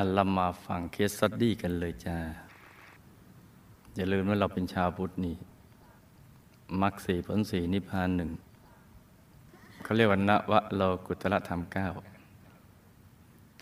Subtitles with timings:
[0.00, 2.16] เอ้ามาฟัง case study กันเลยจ้า
[3.96, 5.36] อย่าลืมว่าเราเป็นชาวพุทธนี่
[6.82, 8.30] มรรคสี่ผลสี่นิพพานหนึ่ง
[9.82, 11.88] เขาเรียกว่านวะโลกุตละธรรมเก้า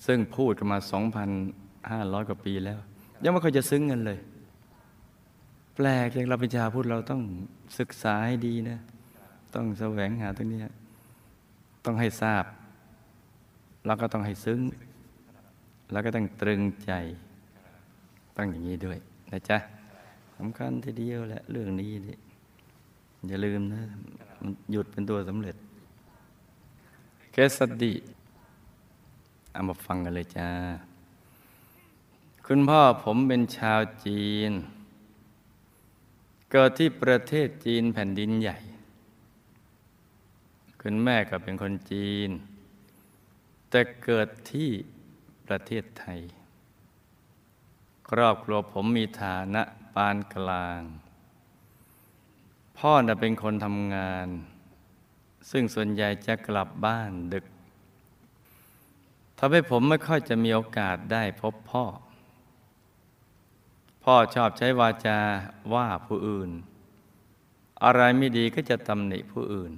[0.07, 0.79] ซึ่งพูดกันมา
[1.49, 2.79] 2,500 กว่าปีแล้ว
[3.25, 4.19] ยังไม่ค่อยจะซึ้งกันเลย
[5.75, 7.23] แปลกอย่างเราเป็นชาวพุทธเราต้อง
[7.79, 8.79] ศึกษาให้ดีนะ
[9.55, 10.61] ต้องแสวงหาตรงนี้
[11.85, 12.45] ต้องให้ทราบ
[13.87, 14.61] แล้วก็ต้องให้ซึ้ง
[15.93, 16.93] แล้วก็ต้องตรึงใจ
[18.37, 18.99] ต้องอย่างนี้ด้วย
[19.33, 19.59] นะจ๊ะ
[20.37, 22.17] สำคัญทีเดียวแหละเรื่องนี้นี่
[23.27, 23.83] อย่าลืมนะ
[24.41, 25.57] มันหยุดเป็นตัวสำเร็จ
[27.33, 27.95] เคสสดี
[29.53, 30.49] เอามาฟังกันเลยจ้า
[32.47, 34.53] คุณพ่อผมเป็นชาวจีน
[36.51, 38.59] เกิดที่ประเทศจีนแผ่นดินใหญ่
[40.83, 42.31] คุณแม่ก็เป็นคนจีน
[43.71, 44.71] แต่เกิดที่
[45.49, 46.21] ประเทศไทย
[48.11, 49.63] ครอบครัวผมมีฐานะ
[49.95, 50.81] ปานกลาง
[52.79, 54.29] พ่อน่ะเป็นคนทำงาน
[55.51, 57.47] ซึ่งส่วนใหญ่จะกลับบ้านดึก
[59.39, 61.85] ทำให้ผมไม่ค่อยจะมีโอกาสได้พบพ่อ
[64.05, 65.21] พ่อชอบใช้วาจา
[65.75, 66.51] ว่าผู้อื่น
[67.85, 69.73] อะไรไม่ดีก็จะตำหนิผู้อื่น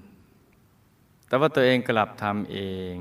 [1.26, 2.58] แต่ว่าตัวเองกลับทำเอ
[2.92, 2.94] ง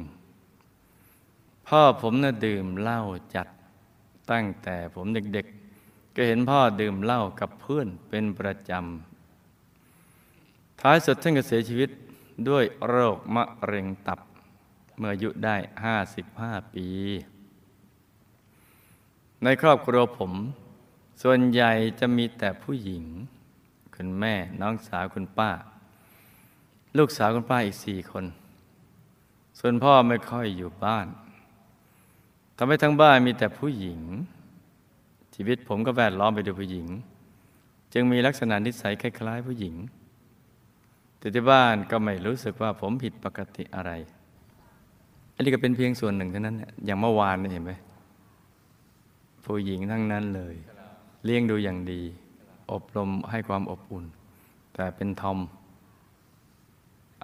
[1.73, 3.01] พ่อผมน่ะดื่มเหล้า
[3.35, 3.47] จัด
[4.31, 11.89] ตั้งแต่ผมเด็กๆ ก็เห็นพ่อดื่มเหล้ากับเพื่อนเป็นประจำท้ายสุดท่านก็เสียชีวิต
[12.49, 14.19] ด้วยโรคมะเร็งตับ
[14.97, 15.55] เมื่ออายุได้
[16.15, 16.87] 55 ปี
[19.43, 20.33] ในครอบครัวผม
[21.21, 23.05] ส่วนใหญ่จะมีแต่ผู้หญิง
[23.95, 25.51] คุณแม่น้องสาวคุณป้า
[26.97, 28.25] ลูกสาวคุณป้าอีกสี่คน
[29.59, 31.07] ส่วนพ่อไม่ค่อยอยู่บ้าน
[32.61, 33.99] ทำให้ทั้งบ้านมีแต่ผู้หญิง
[35.35, 36.87] ชีวิตผมก็แวดล้อมไปด้วยผู้หญิง
[37.93, 39.75] จึงมีลักษณะนิสัยคล้ายๆ ผู้หญิง
[41.19, 43.91] แต่ที่บ้านก็ไม่รู้สึกว่าผมผิดปกติอะไร
[45.35, 47.71] อันนี้ก็เป็นเพียงส่วนหนึ่งเท่านั้น อย่างเมื่อวานนี่เห็นไหม
[49.45, 50.55] ผู้หญิงทั้งนั้นเลย
[51.25, 52.01] เลี้ยงดูอย่างดี
[52.71, 54.05] อบรมให้ความอบอุ่น
[54.73, 55.39] แต่เป็นทอม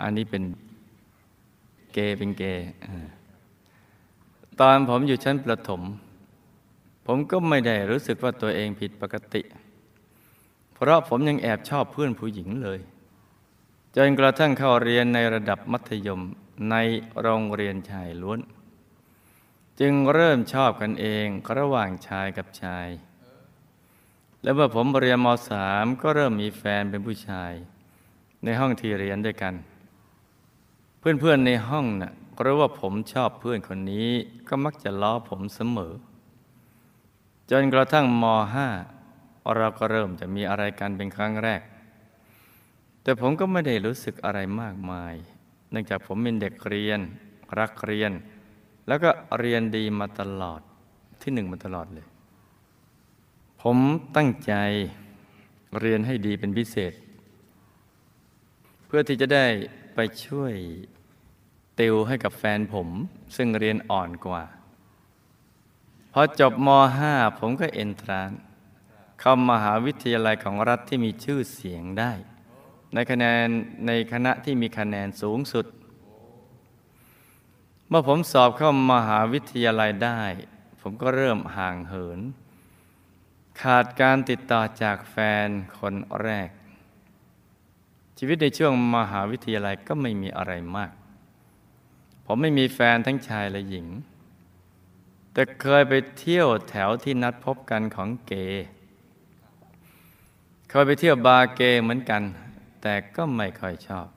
[0.02, 0.44] อันนี้เป็น
[1.94, 2.66] เกย์เป็นเกย์
[4.60, 5.82] ตอนผมอยู่ชั้นประถม
[7.06, 9.42] ผมก็ไม่ได้รู้สึกว่าตัวเองผิดปกติ
[10.74, 12.80] เพราะผมยังแอบชอบเพื่อนผู้หญิงเลย
[13.96, 16.22] จนกระทั่งเข้าเรียนในระดับมัธยม
[16.72, 16.76] ใน
[17.22, 18.40] โรงเรียนชายล้วน
[19.80, 21.28] จึงเริ่มชอบกันเอง
[21.58, 22.88] ระหว่างชายกับชาย
[24.42, 27.54] แล้วเมื่อผมเรียนมสามก็เริ่มมีแฟนเป็นผู้ชาย
[28.44, 29.54] ในห้องที่เรียนด้วยกัน
[31.00, 34.10] เพื่อนๆในห้องนะ่ะ รู้ว่าผมชอบเพื่อนคนนี้
[34.48, 35.94] ก็มักจะล้อผมเสมอ
[37.52, 38.24] จนกระทั่งม
[38.54, 38.68] ห้า
[39.58, 41.62] เราก็เริ่มจะมีอะไรกันเป็นครั้งแรก
[43.04, 45.14] แต่ผมก็ไม่ได้รู้สึกอะไรมากมาย
[45.72, 47.00] เนื่องจากผมเป็นเด็กเรียน
[47.60, 48.12] รักเรียน
[48.88, 49.10] แล้วก็
[49.40, 50.62] เรียนดีมาตลอด
[51.22, 52.08] ที่หนึ่งมาตลอดเลย
[53.62, 53.78] ผม
[54.16, 54.54] ตั้งใจ
[55.80, 56.94] เรียนให้ดีเป็นพิเศษ
[58.86, 59.46] เพื่อที่จะได้
[59.96, 60.54] ไปช่วย
[61.80, 62.90] ติวให้กับแฟนผม
[63.36, 64.44] ซึ่งเรียนอ่อนกว่า
[66.14, 66.70] พอจบม
[67.06, 68.32] .5 ผมก็เอนทราน
[69.20, 72.12] เข้ามหาวิทยาลัยของรัฐที่มีชื่อเสียงได้
[72.94, 73.48] ในคะแนน
[73.88, 75.66] ในคณะที่มีคะแนนสูงสุด
[77.90, 80.22] เมื่อผมสอบเข้ามหาวิทยาลัยได้
[80.82, 82.20] ผมก็เริ่มห่างเหิน
[83.62, 85.48] ขาดการติดต่อจากแฟน
[85.80, 86.50] คนแรก
[88.18, 90.92] ชีวิตในช่วงมหาวิทยาลัยก็ไม่มีอะไรมาก
[92.26, 93.88] ผมไม่มีแฟนทั้งชายและหญิง
[95.34, 98.66] แต่เคยไปเที่ยวแถวที่นัดพบกันของเกย์
[100.70, 102.24] เคยไปเที่ยวบาร์เกย์เหมือนกัน
[102.82, 104.08] แต่ก็ไม่ค่อยชอบ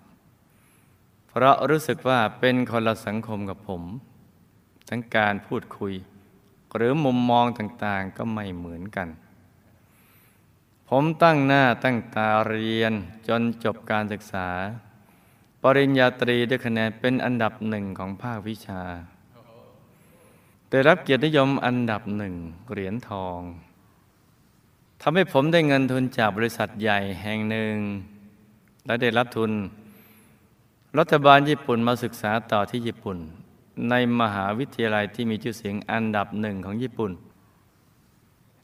[1.29, 3.83] เพราะรู้สึกว่าเป็นคนละสังคมกับผม
[4.89, 5.95] ทั้งการพูดคุย
[6.75, 9.09] หรือมุมมองต่างๆก็ไม่เหมือนกัน
[10.89, 12.93] ผมตั้งหน้าตั้งตาเรียน
[13.29, 14.49] จนจบการศึกษา
[15.63, 18.83] ปริญญาตรีด้วยคะแนนเป็นอันดับหนึ่งของภาควิชา
[20.71, 22.35] ได้รับเกียรตินิยมอันดับหนึ่ง
[22.71, 23.41] เหรียญทอง
[25.01, 27.77] ทำให้ผมได้เงินทุนจากบริษัทใหญ่แห่งหนึ่ง
[28.87, 29.51] และได้รับทุน
[30.99, 33.19] รัฐบาลญี่ปุ่นมาศึกษาต่อที่ญี่ปุ่น
[33.91, 37.13] ในมหาวิทยาลัยที่มีชื่อเสียงอันดับหนึ่งของญี่ปุ่น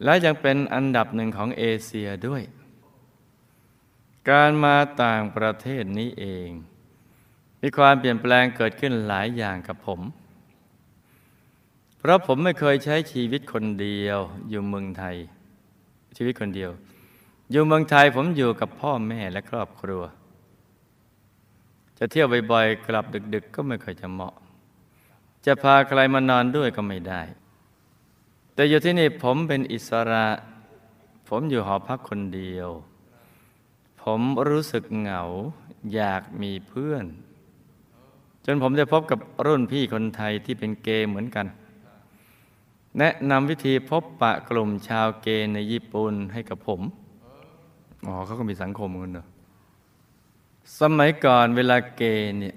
[0.05, 2.43] และยังเป็นอันดับหนึ่งของเอเชียด้วย
[4.31, 6.51] การมาต่างประเทศนี้เอง
[7.67, 10.01] มีความเปลี่ยนแปลงเกิดขึ้นหลายอย่างกับผม
[11.99, 14.19] เพราะผมไม่เคยใช้ชีวิตคนเดียว
[14.49, 15.17] อยู่เมืองไทย
[16.17, 16.71] ชีวิตคนเดียว
[17.51, 20.03] อยู่เมืองไทยผมอยู่กับพ่อแม่และครอบครัว
[21.99, 24.35] จะเที่ยวบ่อยๆกลับดึก ๆ ก็ไม่เคยจะเหมาะ
[25.47, 27.23] จะพาใครมานอนด้วยก็ไม่ได้
[28.55, 30.27] แต่อยู่ที่นี่ผมเป็นอิสระ
[31.29, 32.69] ผมอยู่หอพักคนเดียว
[34.03, 35.23] ผมรู้สึกเหงา
[35.95, 37.07] อยากมีเพื่อน
[38.45, 41.47] จนผมได้พบกับรุ่นพี่คนไทยที่เป็นเกย์เหมือนกัน
[42.99, 46.81] แนะนำวิธีพบปะกลุ่มชาวเกย์ในญี่ปุ่นให้กับผม
[48.07, 49.27] อ๋อเขาก็มีสังคมกันเนอะ
[50.81, 52.55] สมัยก่อนเวลาเกย์เนี่ย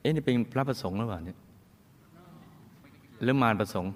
[0.00, 1.38] เอ๊ะนี่เป็นพระประสงค์หรือเปล่าเนี่ย
[3.22, 3.92] หรือมารประสงค์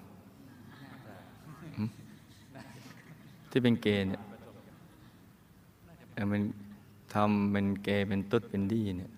[3.51, 4.23] ที่เป็นเกย์เนี่ย
[6.31, 6.41] มัน
[7.15, 9.13] ทำเป็นเกย์เป็นตุ๊ดเป็นดี้เนี่ย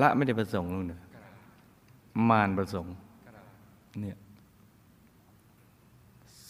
[0.00, 1.00] ระไม่ได้ประสงค์หรอกเนอะ
[2.28, 2.94] มารประสงค์
[4.00, 4.16] เนี่ย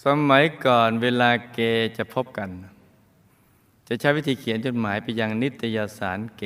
[0.05, 1.59] สมัยก่อนเวลาเก
[1.97, 2.51] จะพบกัน
[3.89, 6.45] จะใช้วิธีเขียนจดหมายไปยังนิตยสารเก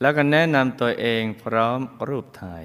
[0.00, 2.64] แล้วก็แนะนำตัวเองพร้อมรูปถ่าย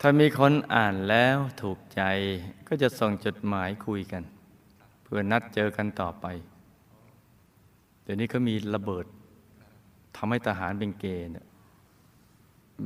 [0.00, 2.02] ถ้ามีคนอ่านแล้วถูกใจ
[2.68, 4.22] ก็จะส่งจดหมายคุยกัน
[5.02, 6.26] เพื่อนัดเจอกันต่อไป
[8.02, 9.06] เดี๋ยวนี้เขามีระเบิด
[10.16, 11.46] ทำให้ทหารเป็นเกย์เนี่ย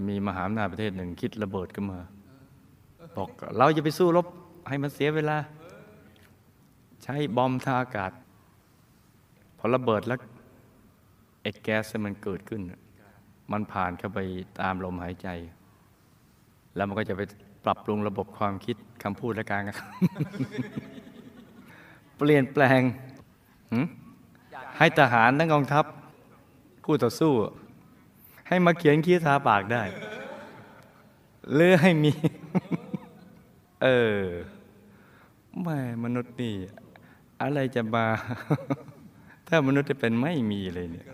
[0.08, 2.00] มีมหาอำนาจประเทศหนึ่งคิดระเบิดขึ้นมา
[3.16, 3.28] บอก
[3.58, 4.26] เราจะไปสู้รบ
[4.68, 5.36] ให้มันเสียเวลา
[7.02, 8.12] ใช้บอมทางอากาศ
[9.58, 10.18] พอระเบิดแล้ว
[11.42, 12.60] ไอ้แก๊สมันเกิดขึ้น
[13.52, 14.18] มันผ่านเข้าไป
[14.60, 15.28] ตามลมหายใจ
[16.74, 17.22] แล้วมันก็จะไป
[17.64, 19.62] ปรับปรุงระบบความคิดคำพูดและการ
[22.16, 22.80] เปลี่ยนแปลง
[24.78, 25.84] ให้ทหารทั้งกองทัพ
[26.92, 27.32] ผู้ต่อสู้
[28.48, 29.82] ให้มาเขียนคีทาปากได้
[31.52, 32.12] หรือให้มี
[33.82, 33.88] เอ
[34.18, 34.20] อ
[35.62, 36.54] แม่มนุษย์นี่
[37.40, 38.06] อะไรจะมา
[39.48, 41.06] ถ้ามนุษย์จะเป็นไม่มีเลยเนี่ย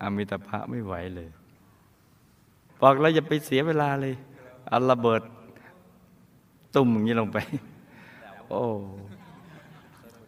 [0.00, 1.28] อมิตภะไม่ไหวเลย
[2.80, 4.14] บอกเราอย่าไปเสียเวลาเลย
[4.68, 5.22] เอาระเบิด
[6.76, 7.38] ตุ่มอย่างนี้ลงไป
[8.48, 8.62] โอ้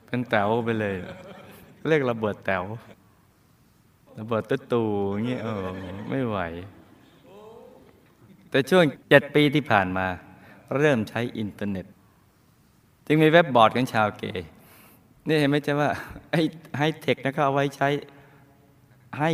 [0.06, 0.96] เป็นแต๋วไปเลย
[1.88, 2.64] เรียกระเบิดแต๋ว
[4.18, 4.82] ระเบิดตุ๊ตู
[5.26, 5.64] เงี้ยเออ
[6.10, 6.38] ไม่ไหว
[8.50, 10.06] แต่ช่วงเจ็ดปีที่ผ่านมา
[10.76, 11.86] เริ่มใช้อินเทอร์เน็ต
[13.06, 14.48] จึงมีเว็บบอร์ดของชาวเกย์
[15.26, 15.90] นี่เห็นไหมจ๊ะว่า
[16.30, 16.40] ไอ้
[16.76, 17.88] ไฮเทคนะก็เอาไว้ใช้
[19.18, 19.30] ให้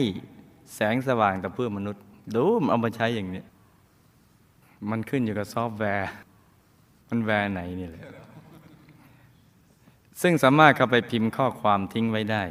[0.75, 2.03] แสงสว่างต่อเพื่อมนุษย์
[2.35, 3.43] ดูเอามาใช้อย่างนี้
[4.91, 6.11] มันขึ้นอยู่กับซอฟต์แวร์
[7.09, 8.03] มัน ware ไหนนี่แหละ
[10.23, 12.43] ซึ่งสามารถเข้าไปพิมพ์ข้อความทิ้งไว้ได้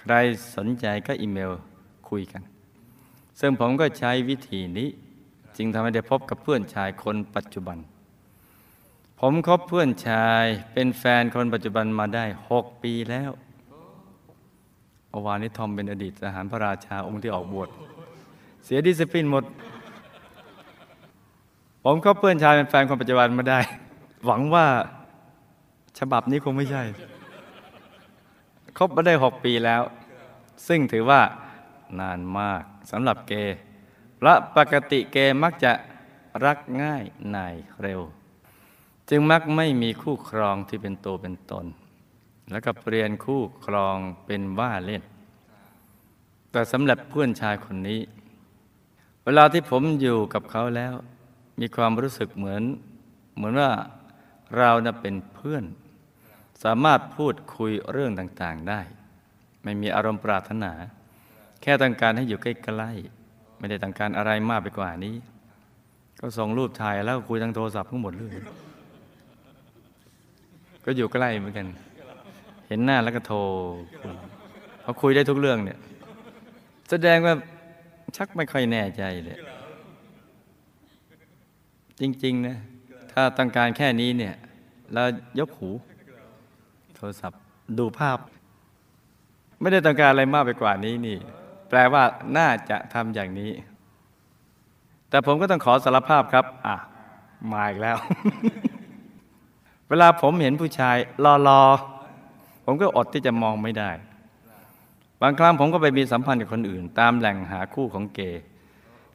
[0.00, 0.14] ใคร
[0.56, 1.50] สนใจก็อีเมล
[2.08, 2.42] คุยกัน
[3.40, 4.88] ซึ่งผมก็ใช้วิธีนี้
[5.56, 7.78] จึงทำให้ได้พบกับเพื่อนชายคนปัจจุบัน
[9.20, 13.30] ผมคบเพื่อนชายเป็นแฟนคนปัจจุบันมาได้หกปีแล้ว
[15.10, 17.68] เมื่อวานนี้ทอมเป็นอดีตทหารพระราชาองค์ที่ออกบวช
[18.64, 19.44] เสียดิสซิปลินหมด
[21.84, 23.60] ผมคบเพื่อนชายเป็นแฟนคนปัจจุบันมาได้
[24.26, 24.66] หวังว่า
[25.98, 26.82] ฉบับนี้คงไม่ใช่
[28.78, 29.82] คบมาได้หกปีแล้ว
[30.68, 31.22] ซึ่งถือว่า
[32.00, 33.58] นานมากสำหรับเกย์
[34.22, 35.72] และปกติเกย์มักจะ
[36.44, 38.00] รักง่ายนายเร็ว
[39.08, 41.66] จึงมักไม่มีคู่ครองที่เป็นตัวเป็นตน
[42.50, 45.02] แล้วก็เปลี่ยนคู่ครองเป็นว่าเล่น
[46.50, 48.00] แต่สำหรับเพื่อนชายคนนี้
[49.24, 50.94] เวลาที่ผมอยู่กับเขาแล้ว
[51.60, 52.62] มีความรู้สึกเหมือน
[53.34, 53.70] เหมือนว่า
[54.56, 55.64] เราน่ะเป็นเพื่อน
[56.64, 58.80] สามารถพูดคุยเรื่องต่างๆได้
[59.64, 60.72] ไม่มีอารมณ์ปรารถนา
[61.62, 62.46] แค่ต้องการให้อยู่ใก
[62.80, 65.16] ล้ๆไม่ได้ต้องการอะไรมากไปกว่านี้
[66.20, 68.34] ก็ส่งรูปถ่ายแล้วคุยทางโทรศัพท์ทั้งหมดเลย
[70.84, 71.66] ก็อยู่ใกล้เหมือนกัน
[72.68, 73.38] เห็นหน้าแล้วก็โทร
[74.00, 74.14] คุย
[74.84, 75.78] พอคุยได้ทุกเรื่องเนี่ย
[76.90, 77.34] แสดงว่า
[78.16, 79.38] ชักไม่ค่อยแน่ใจเลย
[82.00, 82.56] จริง ๆ นะ
[83.12, 84.34] ถ้าต้องการแค่นี้เนี่ย
[84.92, 85.02] เรา
[85.38, 85.70] ยกหู
[87.00, 87.40] ทรศัพท์
[87.78, 88.18] ดูภาพ
[89.60, 91.18] ไม่ได้ต้องการอะไรมากไปกว่านี้นี่
[91.68, 92.02] แปลว่า
[92.36, 93.50] น่าจะทำอย่างนี้
[95.08, 96.76] แต่ผมก็ต้องขอสารภาพครับ อะ
[97.52, 97.96] มาอีกแล้ว
[99.88, 100.96] เวลาผมเห็นผู้ชาย
[101.48, 103.90] รอๆผมก็อดที่จะมองไม่ได้
[105.22, 108.42] บางครั้งผมก็ไปมีสัมพันธ์กับคนอื่น ตามแหล่งหาคู่ของเกย์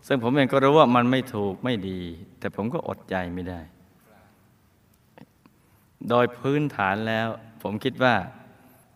[0.08, 2.00] ซึ่งผมเองก็รู้ว่ามันไม่ถูกไม่ดี
[2.39, 3.60] แต่ผมก็อดใจไม่ได้
[6.10, 7.27] โดยพื้นฐานแล้ว
[7.67, 8.15] ผมคิดว่า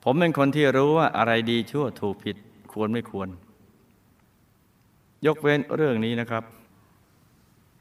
[0.03, 2.37] ผมเป็นคนที่รู้ว่าอะไรดีชั่วถูกผิด
[2.73, 3.29] ควรไม่ควร
[5.25, 6.43] ยกเว้นเรื่องนี้นะครับ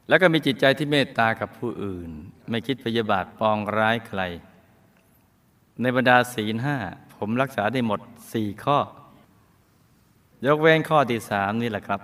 [0.07, 2.09] แล้วก็มีจิตใจที่เมตตากับผู้อื่น
[2.49, 4.21] ไม่คิดพยาบาทปองร้ายใคร
[5.81, 6.77] ในบรรดาศีลห้า
[7.17, 7.99] ผมรักษาได้หมด
[8.33, 8.77] สี่ข้อ
[10.45, 12.01] ยกเว้นข้อที่สามนี่แหละครับ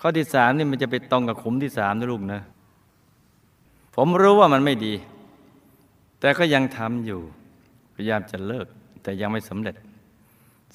[0.00, 2.40] ข้อที่สามนี่มันจะไปตรงกับขุมที่สามนะลูกนะ
[3.96, 4.94] ผมรู้ว่ามันไม่ดี
[6.20, 7.20] แต่ก็ยังทำอยู่
[7.94, 8.66] พยายามจะเลิก
[9.02, 9.76] แต่ยังไม่สำเร็จ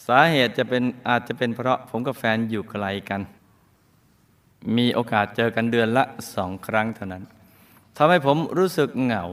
[0.07, 3.21] สาเหตุจะเป็นอาจจะเป็นเพราะผมกับแฟนอยู่ไกลกัน
[4.77, 6.03] มีโอกาสเจอกันเดือนละ
[6.35, 7.23] สองครั้งเท่านั้น
[7.97, 9.23] ทำให้ผมรู้สึกเหงา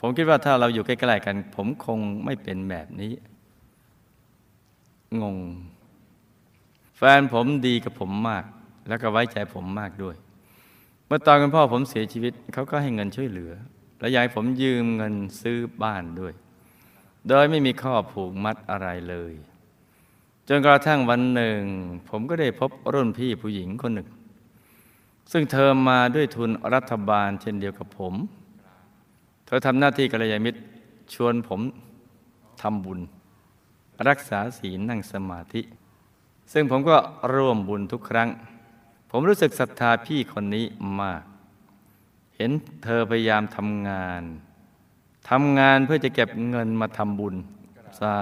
[0.00, 3.12] ผมคิดว่าถ้าเราอยู่ใกล้ๆกัน ผมคงไม่เป็นแบบนี้
[5.22, 5.38] งง
[6.96, 8.44] แฟนผมดีกับผมมาก
[8.88, 10.16] แล้วก็ไว้ใจผมมากด้วย
[11.06, 13.52] เมื่อตอนคุณพ่อผมเสียชีวิตเขาก็ให้เงินช่วยเหลือ
[14.02, 16.34] และยากให้ผมยืมเงินซื้อบ้านด้วย
[17.28, 19.32] โดยไม่มีข้อผูกมัดอะไรเลย
[20.48, 21.60] จนกระทั่งวันหนึ่ง
[22.08, 24.08] ผมก็ได้พบรุ่นพี่ผู้หญิงคนหนึ่ง
[25.32, 28.14] ซึ่งเธอมาด้วยทุนรัฐบาลเช่นเดียวกับผม
[29.46, 30.60] เธอทำหน้าที่กัลยาณมิตร
[31.14, 31.60] ชวนผม
[32.62, 33.00] ทำบุญ
[34.08, 35.62] รักษาศีลนั่งสมาธิ
[36.52, 36.96] ซึ่งผมก็
[37.34, 38.28] ร่วมบุญทุกครั้ง
[39.10, 40.64] ผมรู้สึกศรัทธาพี่คนนี้
[41.00, 41.22] มาก
[42.42, 42.52] ห็น
[42.84, 44.22] เธอพยายามทำงาน
[45.30, 47.34] ทำงานเพื่อจะเก็บเงินมาทำบุญ
[48.00, 48.16] สา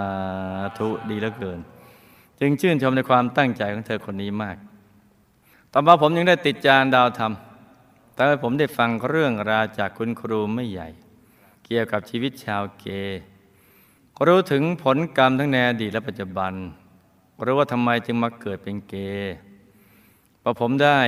[0.78, 1.60] ธุดีเหลือเกิน
[2.40, 4.56] จึงชื่นชมในความตั้งใจของเธอคนนี้มาก
[5.72, 7.32] ต่อมาผมยังได้ติดจานดาวธรรม
[8.14, 10.88] แต่ผมได้ฟังเรื่องราวจากคุณครูไม่ใหญ่
[11.64, 13.20] เกี่ยวกับชีวิตชาวเกย์
[14.26, 16.52] รู้ถึงผลกรรมทั้งในอดีตและปัจจุบัน
[17.44, 19.34] รู้ว่าทำไมจึงมาเกิดเป็นเกย์
[20.42, 21.00] พอผมได้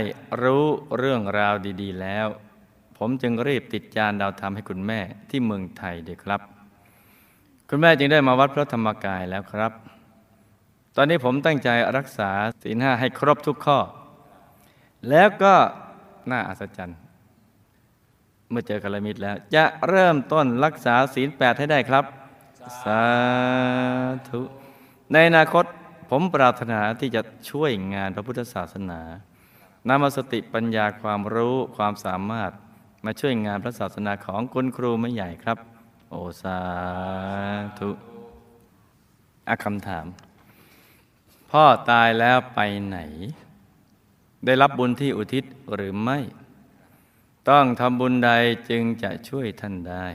[0.42, 0.64] รู้
[0.98, 2.26] เรื่องราวดี ๆ แล้ว
[3.04, 6.40] ผมจึงรีบติดจานดาวธรรมให้คุณแม่ที่เมืองไทยเด็กครับ
[7.68, 9.72] คุณแม่จึงได้มาวัดพระธรรมกายแล้วครับ
[10.96, 12.30] ตอนนี้ผมตั้งใจรักษา
[12.62, 13.78] ศีลห้าให้ครบทุกข้อ
[15.10, 15.54] แล้วก็
[16.30, 16.98] น่าอัศจรรย์
[18.50, 22.04] เมื่อเจอคารมิตรแล้ว จะเริ่มต้นรักษาศีลแปดให้ได้ครับ
[22.82, 23.02] สา
[24.28, 24.40] ธุ
[25.12, 25.64] ในอนาคต
[26.10, 29.00] ผมปรารถนาที่จะช่วยงานพระพุทธศาสนา
[29.88, 32.52] นำสติปัญญาความรู้ความสามารถ
[33.04, 35.58] มาช่วยงานพระศาสนาของคุณครูไม่ใหญ่ครับ
[36.10, 36.58] โอสา
[37.78, 37.90] ธุ
[39.48, 40.06] อะคำถาม
[41.50, 42.98] พ่อตายแล้วไปไหน
[44.44, 45.44] ได้รับบุญที่อุทิศ
[45.74, 46.18] หรือไม่
[47.48, 48.30] ต้องทำบุญใด
[48.68, 50.06] จึงจะช่วยท่านได้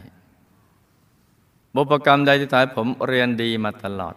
[1.73, 4.15] บุพกรรมใดที่ถ่ายผมเรียนดีมาตลอด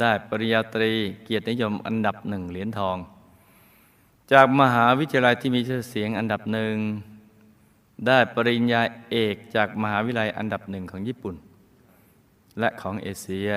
[0.00, 0.92] ได้ปริญญาตรี
[1.24, 2.96] เกียรตินิยมอันดับหนึ่งเหรียญทอง
[4.32, 6.76] จากมหาวิทยาลัยที่มีชื่อเสียงอันดับหนึ่ง
[8.06, 11.34] ได้ปริญญาเอกจากมหาวิทยาลัยอันดับหนึ่งของญี่ปุ่น
[12.58, 13.50] และของเอเชีย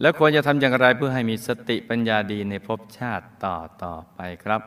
[0.00, 4.62] แล้วควรจะทำอย่างไรเพื่อให้มีสติปัญญาดีในภพชาติต่อต่อไปครับ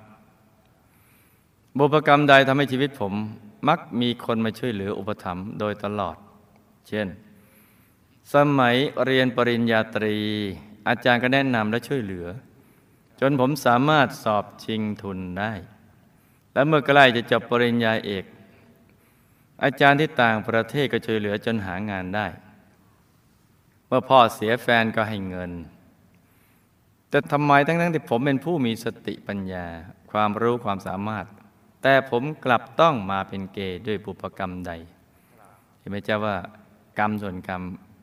[1.77, 3.13] บุพกรรมใดทำให้ชีวิตผม
[3.67, 6.17] มักมีคนมาช่วยเหลืออุปถัมภ์โดยตลอด
[6.87, 7.07] เช่น
[8.33, 8.75] สมัย
[9.05, 10.17] เรียนปริญญาตรี
[10.87, 12.27] อาจารย์ก็แนะนำและช่วยเหลือ
[13.19, 15.53] จนผมสามารถสอบชิงทุนได้
[16.53, 18.25] และเมื่อใกล้จะจบปริญญาเอก
[19.63, 22.27] อาจารย์ที่ต่างประเทศก็ช่วยเหลือจนหางานได้
[23.87, 25.51] เมื่อพ่อเสียแฟนก็ให้เงิน
[27.09, 29.65] แต่ทำไมทั้งๆทที่ผมเป็นผู้มีสติปัญญา
[30.11, 31.25] ความรู้ความสามารถ
[31.81, 34.71] แต่ผมกลับต้องมาเป็นเกย์ด้วยบุพกรรมใด
[35.79, 36.35] เห็นไหมเจ้าว่า
[36.99, 37.61] กรรมส่วนกรรม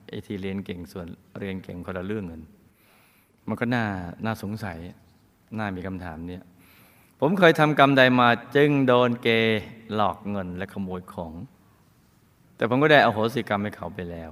[0.08, 1.06] ไอที่เรียนเก่งส่วน
[1.38, 2.42] เรียนเก่งคนละเรื่องกัน
[3.48, 3.84] มันก็น่า
[4.24, 4.78] น่าสงสัย
[5.58, 6.42] น่ามีคำถามเนี่ย
[7.22, 9.28] ผมเคยทำกรรมใดมาจึงโดนเก
[9.94, 11.32] หลอกเงินและขโมยของ
[12.56, 14.30] แต่ผมก็ได้อโหสิกรรมให้เขาไปแล้ว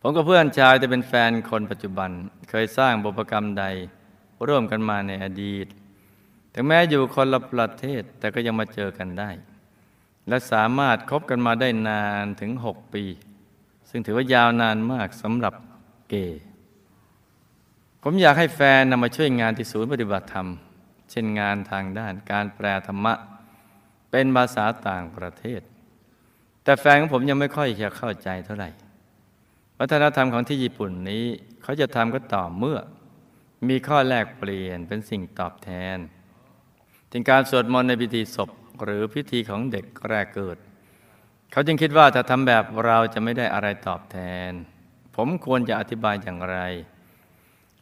[0.00, 2.10] ผมกับเพื่อนชายจะเป็นแฟนคนปัจจุบัน
[2.50, 3.64] เคยสร้างบุพกรรมใด
[4.48, 5.66] ร่วมกันมาในอดีต
[6.54, 9.30] ถึงแม้อยู่คนละประเทศแต่ก็ยังมาเจอกันได้
[10.28, 13.04] และสามารถคบกันมาได้นานถึงหกปี
[13.90, 15.54] ซึ่งถือว่ายาวนานมากสำหรับ
[16.08, 16.14] เก
[18.02, 20.48] ผมอยากให้แฟนนำมาช่วยงานที่ศูนย์ปฏิบัติธรรม
[21.10, 23.14] เช่นงานทางด้านการแปลธรรมะ
[24.10, 25.60] เป็นภาษาต่างประเทศ
[26.64, 28.70] แต่แฟนของผมยังไม่ค่อยจะเข้าใจเท่าไหร่
[29.78, 31.24] วัฒนธรรมของที่ญี่ปุ่นนี้
[31.62, 32.78] เขาจะทำก็ต่อเมื่อ
[33.68, 35.98] มีข้อแลกเปลี่ยนเป็นสิ่งตอบแทน
[37.12, 38.50] ถึงการสวดมนต์ในพิธีศพ
[38.84, 40.58] หรือพิธีของเด็กแรกเกิด
[41.52, 44.50] เขาจึงคิดว่าถ้าทำแบบเราจะไม่ได้อะไรตอบแทน
[45.16, 46.58] ผมควรจะอธิบายอย่างไร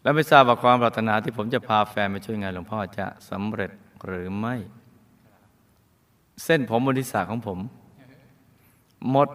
[0.09, 3.71] และไม่ทราบว่าความปรารถนาที่ผมจะพาแฟนมาช่วยงานหลวงพ่อจะสำเร็จ
[4.05, 4.55] หรือไม่
[6.45, 7.59] เส้นผมบนทิศาของผม
[9.11, 9.29] หมด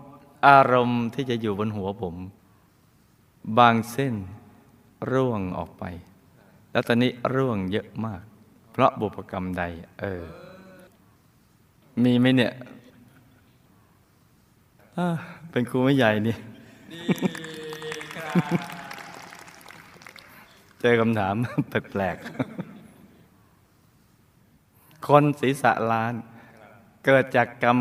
[0.47, 2.15] อารมณ์ที่จะอยู่บนหัวผม
[3.57, 4.15] บางเส้น
[5.11, 5.83] ร่วงออกไป
[6.71, 8.21] แล้วตอนนี้ร่วงเยอะมาก
[8.71, 9.63] เพราะบุพกรรมใด
[9.99, 10.23] เออ
[12.03, 12.53] มีไหมเนี่ย
[15.51, 16.35] เป็นครูไม่ใหญ่นี่
[20.85, 21.35] เจอคำถาม
[21.69, 26.13] แปลกๆ คนศีรษะล้าน
[27.05, 27.77] เกิดจากกรรม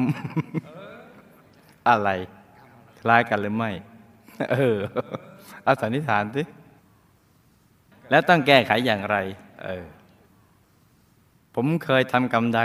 [1.89, 2.11] อะไร
[3.01, 3.71] คล้ายกันหรือไม่
[4.53, 4.77] เออ
[5.65, 6.43] เอาสันนิษฐานสิ
[8.11, 9.17] แล้วต้องแก้ไขอย่างไร
[9.65, 9.85] เออ
[11.55, 12.61] ผมเคยทำกรรมใด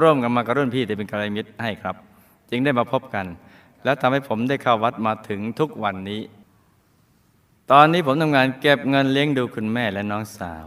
[0.00, 1.96] ร่วมกันมากับรุ่นพี่แต่เป็นกัลยาณมิตรให้ครับ
[2.50, 3.26] จึงได้มาพบกัน
[3.84, 6.22] แล้วทำให้ผมได้เข้าวัดมาถึงทุกวันนี้
[7.70, 10.66] ตอนนี้ผมทำงานเก็บเงินเลี้ยงดูคุณแม่และน้องสาว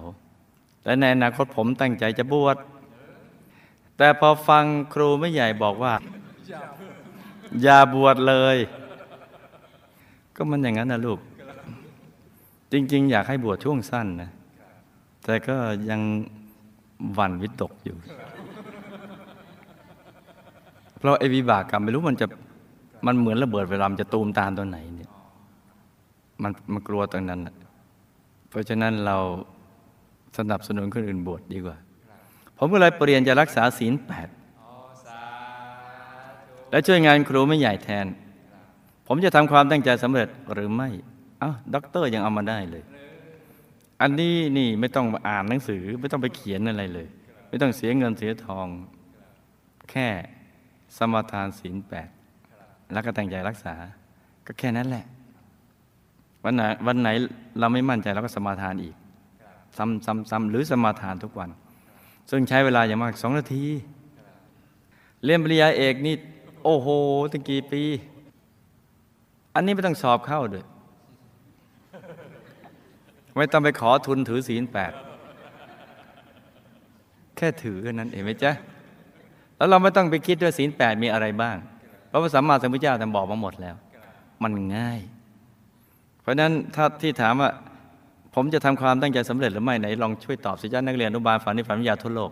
[0.83, 2.57] และในอนาคตผมตั้งใจจะบวช
[3.97, 4.63] แต่พอฟัง
[4.93, 5.93] ครูไม่ใหญ่บอกว่า
[7.61, 8.57] อย่าบวชเลย
[10.35, 11.19] ก็มันอย่างนั้นนะลูก
[12.71, 14.29] จริง ๆ อยากให้บวชช่วงสั้นนะ
[15.23, 15.55] แต่ก็
[15.89, 16.01] ยัง
[17.13, 17.97] หวั่นวิตกอยู่
[20.97, 22.27] เพราะไอ้วิบากกรรมไม่รู้มันจะ
[23.05, 25.06] มันเหมือนระเบิดเวลามันจะตูมตามตัวไหนเนี่ย
[26.43, 27.55] มันมันกลัวตรงนั้นน่ะ
[28.49, 29.17] เพราะฉะนั้นเรา
[30.37, 31.77] สนับสนุนคนอื่นบวชดีกว่า
[32.57, 34.29] ผมก็เลยเปลี่ยนจะรักษาศีลแปด
[36.71, 38.05] และช่วยงานครูไม่ใหญ่แทน
[39.07, 40.89] ผมจะทำความตั้งใจสำเร็จหรือไม่
[41.41, 42.83] อ้าด็อกเตอร์ยังเอามาได้เลย
[44.01, 47.07] อันนี้นี่ไม่ต้องอ่านหนังสือไม่ต้องไปเขียนอะไรเลย
[47.49, 48.67] ไม่ต้องเสียเงินเสียทอง
[49.91, 50.07] แค่
[50.97, 52.09] สมทานศีลแปด
[52.93, 53.75] แล้วก็ตั้งใจรักษา
[54.45, 55.05] ก็แค่นั้นแหละ
[56.47, 57.09] วันไหนวันไหน
[57.59, 58.95] เราไม่มั่นใจเราก็สมาทานอีก
[59.77, 61.49] ซ้ำซ้ำซ้ำหรือสมาทานทุกวัน
[62.29, 63.65] ซึ่งใช้เวลาอย่างมากสองนาที
[65.23, 66.15] เรียนปริญญาเอกนี่
[66.63, 66.87] โอ้โห
[67.31, 67.83] ตั้งกี่ปี
[69.55, 70.65] อันนี้ไม่ต้องสอบเข้าด้วย
[73.37, 74.91] ไม่ต้องไปขอทุนถือศีลแปด
[77.37, 78.51] แค่ถือแค่นั้นเองไหมจ๊ะ
[79.57, 81.57] แล้วเราไม่ต้องไปคิดด้วยศีลแปดมีอะไรบ้าง
[82.07, 83.75] เพราะพระสัมมาสัมพุทธเจ้าท่านบอกมาหมดแล้ว
[84.43, 84.99] มันง่าย
[86.27, 87.49] ราะฉะนั้นถ้าที่ถามว่า
[88.35, 92.31] ผมจะทำความตั้งใจสำเร็จหรือไม่ไหนลองช่วยตอบสิจ้านักเรียนอนุบาลฝันในฝันวิทยาทั่วโลก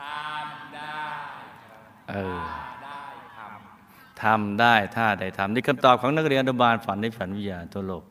[0.00, 0.94] ทำได้
[2.10, 2.40] เออ
[2.82, 2.98] ได้
[3.36, 3.38] ท
[4.22, 8.02] ทำได้ถ้าได้ทำนี่คำตอบของนักเรียนอนุบาลฝันในฝันวิทยาทั่วโลก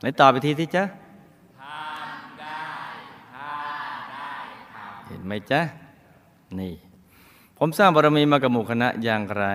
[0.00, 0.84] ไหนตอบไปทีที่จ๊ะ
[1.60, 2.60] ทำได้
[3.34, 3.50] ถ้า
[4.10, 4.30] ได้
[4.74, 5.60] ทำเห็นไหมจ๊ะ
[6.60, 6.74] นี่
[7.58, 9.46] ผมสร้างบารมีมากับหมู่คณะอย่างไร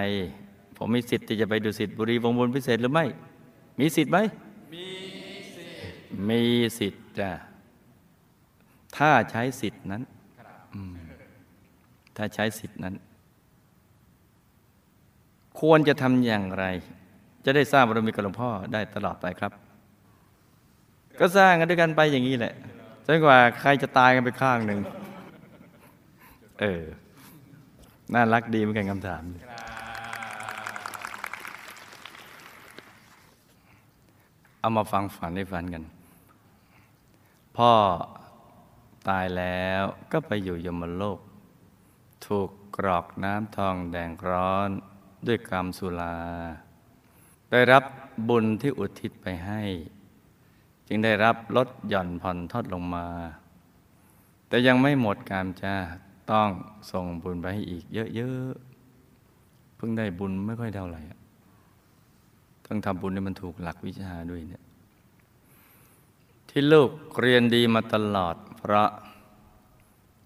[0.78, 3.06] ผมมีสิทธิ์ที่จะไปดูสิทธิ์บุรีวงบุญพิเศษหรือไม่
[3.80, 4.20] มีสิทธิ์ไหม
[6.30, 6.44] มี
[6.80, 7.30] สิทธิ์จ้ะ
[8.98, 10.04] ถ้าใช้สิทธิ์นั้น
[12.18, 12.96] ถ้าใช้สิทธิ์นั้น
[15.60, 16.66] ควรจะทำอย่างไร
[17.46, 19.52] จะได้สร้างบารมีกับหลวงพ่อได้ตลอดไปครับ
[21.20, 22.54] ก็สร้างกันด้วยกันไปอย่างนี้แหละ
[23.06, 24.80] จนกว่าใครจะตายกันไปข้างหนึ่ง
[26.62, 26.84] เออ
[28.14, 29.24] น่ารักดีเหมือนกันคำถาม
[34.60, 35.84] เอามาฟังฝันให้ฝันกัน
[37.58, 37.74] พ่อ
[39.08, 41.20] ตายแล้วก็ไปอยู่ยมโลก
[42.26, 44.70] ถูกกรอกน้ำทองแดงร้อน
[45.28, 46.18] ด้วยกรรมสุรา
[47.52, 47.84] ได้รับ
[48.30, 49.62] บุญที่อุทิศไปให้
[50.88, 53.08] จึงได้รับลดหย่อนผ่อนทอดลงมา
[54.48, 55.76] แต่ยังไม่หมดกรรมจ้า
[56.32, 56.50] ต้อง
[56.92, 57.84] ส่งบุญไปให้อีก
[58.16, 61.02] เยอะๆ เพิ่งได้บุญไม่ค่อยเท่าไหร่
[62.66, 64.65] ต้องทำบุญให้มันถูกหลักวิชาด้วยเนี่ย
[66.58, 66.92] ที่ลูก
[67.22, 68.90] เรียนดีมาตลอดเพราะ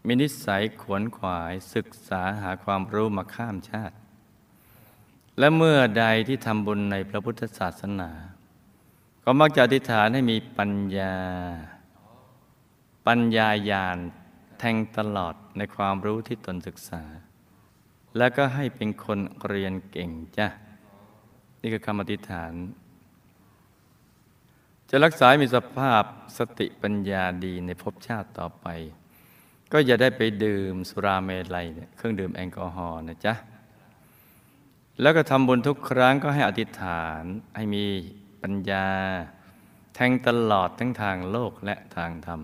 [0.06, 3.96] มีนิสัยขวนขวายศึกษาหาความรู้มาข้ามชาติ
[5.40, 8.12] และเมื่อใดที่ทำบุญในพระพุทธศาสนา
[9.24, 11.16] ก็มักจะอธิษฐานให้มีปัญญา
[13.08, 13.98] ปัญญาญาณ
[14.60, 17.04] แทงตลอดในความรู้ที่ตนศึกษา
[18.18, 20.48] แล้วก็ให้เป็นคนเรียนเก่งจ้ะ
[21.62, 22.54] นี่คือคำอธิษฐาน
[24.90, 26.04] จะรักษามีสภาพ
[26.38, 28.68] สติปัญญาดีในภพชาติต่อไป
[29.72, 33.34] ก็อย่าได้ไปดื่มสุราเมลัยเนี่ยเครื่องดื่มแอลกอฮอล์นะจ๊ะ
[35.02, 37.24] แล้วก็ทำบุญทุกครั้งก็ให้อธิษฐาน
[37.56, 37.86] ให้มี
[38.42, 38.88] ปัญญา
[39.96, 42.42] แทงตลอดทั้งทางโลกและทางธรรม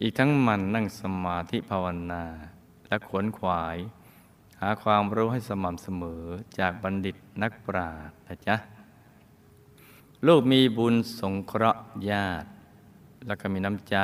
[0.00, 2.24] อีกทั้งมันนั่งสมาธิภาวนา
[2.86, 3.76] และขวนขวาย
[4.60, 6.24] หาความรู้ให้สม่ำเสมอ
[6.58, 8.56] จากบัณฑิตนักปราชญ์นะจ๊ะ
[10.28, 12.48] ลูกมีบุญสงเคราะห์ญาติ
[13.26, 13.96] แล้วก็มีน้ำใจ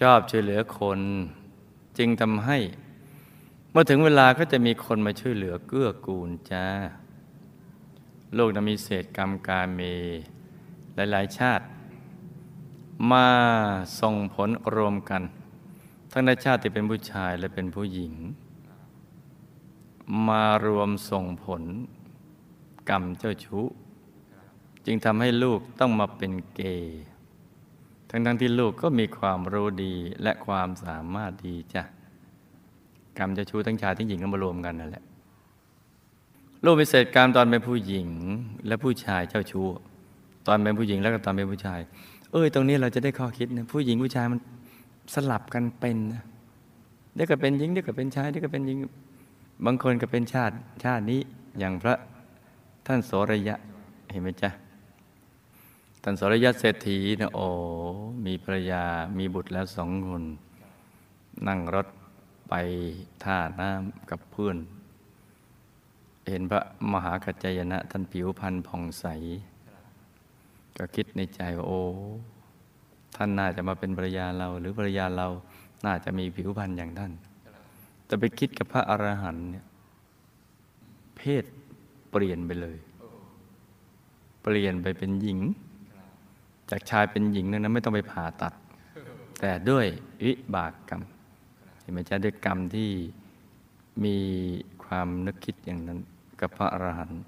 [0.00, 1.00] ชอบช่วยเหลือคน
[1.98, 2.58] จึงทำให้
[3.70, 6.66] เมื่อถึงเวลาก็จะมีคนมาช่วยเหลือเกื้อกูลจ้า
[8.36, 9.80] ลูกนะมีเศษกรรมการเม
[10.94, 11.64] หลาย ๆ ชาติ
[13.12, 13.28] มา
[14.00, 15.22] ส่งผลรวมกัน
[16.12, 18.14] ทั้งในชาติที่เป็นผู้ชายและเป็นผู้หญิง
[20.28, 21.62] มารวมส่งผล
[22.88, 23.66] กรรมเจ้าชู้
[24.86, 27.02] จึงทำให้ลูกต้องมาเป็นเกย์
[28.10, 31.82] ทั้งทั้งๆที่ลูกก็มีความรู้ดีและความสามารถดีจ้ะ
[33.18, 35.04] กรรมจ้าชู้ทั้งชายทั้งหญิงก็มารวมกันนั่นแหละ
[36.64, 38.08] ลูกมีเศษกรรมตอนเป็นผู้หญิง
[38.66, 39.66] และผู้ชายเจ้าชู้
[40.46, 41.80] ตอนเป็นผู้หญิงแล้วก็ตอนเป็นผู้ชาย
[42.32, 44.40] เอ้ยตรงนี้เราจะได้ข้อคิดนะผู้หญิงผู้ชายมัน
[45.14, 46.22] สลับกันเป็นนะ
[47.14, 48.78] เดี๋ยวก็เป็นหญิงเดี๋ยวก็เป็นชายเดี๋ยวก็เป็นหญิง
[49.64, 51.20] บางคนก็เป็นชาติชาตินี้
[51.58, 51.94] อย่างพระ
[52.86, 53.56] ท่านโสระยะ
[54.10, 54.50] เห็นไหมจ๊ะ
[56.02, 57.46] ท่านสระยะเศรษฐีนะโอ้
[58.26, 58.84] มีภรรยา
[59.18, 60.24] มีบุตรแล้วสองคน
[61.48, 61.86] นั่งรถ
[62.48, 62.54] ไป
[63.24, 64.56] ท่าน้ำกับเพื่อน
[66.28, 66.60] เห็นพระ
[66.92, 69.06] มหากัจจายนะ ท่านผิวพรรณผ่องใส
[70.78, 71.80] ก็คิดในใจว่าโอ้
[73.16, 75.26] ท่านน่าจะมาเป็นภรรยาเรา หรือภรรยาเรา
[75.86, 77.12] น่าจะมีผิวพรรณอย่างท่าน
[78.06, 79.64] แต่ไปคิดกับพระอรหันต์เนี่ย
[81.16, 81.44] เพศ
[82.10, 82.78] เปลี่ยนไปเลย
[84.42, 85.40] เปลี่ยนไปเป็นหญิง
[86.70, 88.52] จากชายเป็นหญิงนั้นไม่ต้องไปผ่าตัด
[89.40, 89.86] แต่ด้วย
[90.24, 91.02] วิบากกรรม
[91.80, 92.90] เห็นไหมจ๊ะด้วยกรรมที่
[94.04, 94.16] มี
[94.84, 95.98] ความนึกคิดอย่างนั้น
[96.40, 97.22] กับพระอรหันต์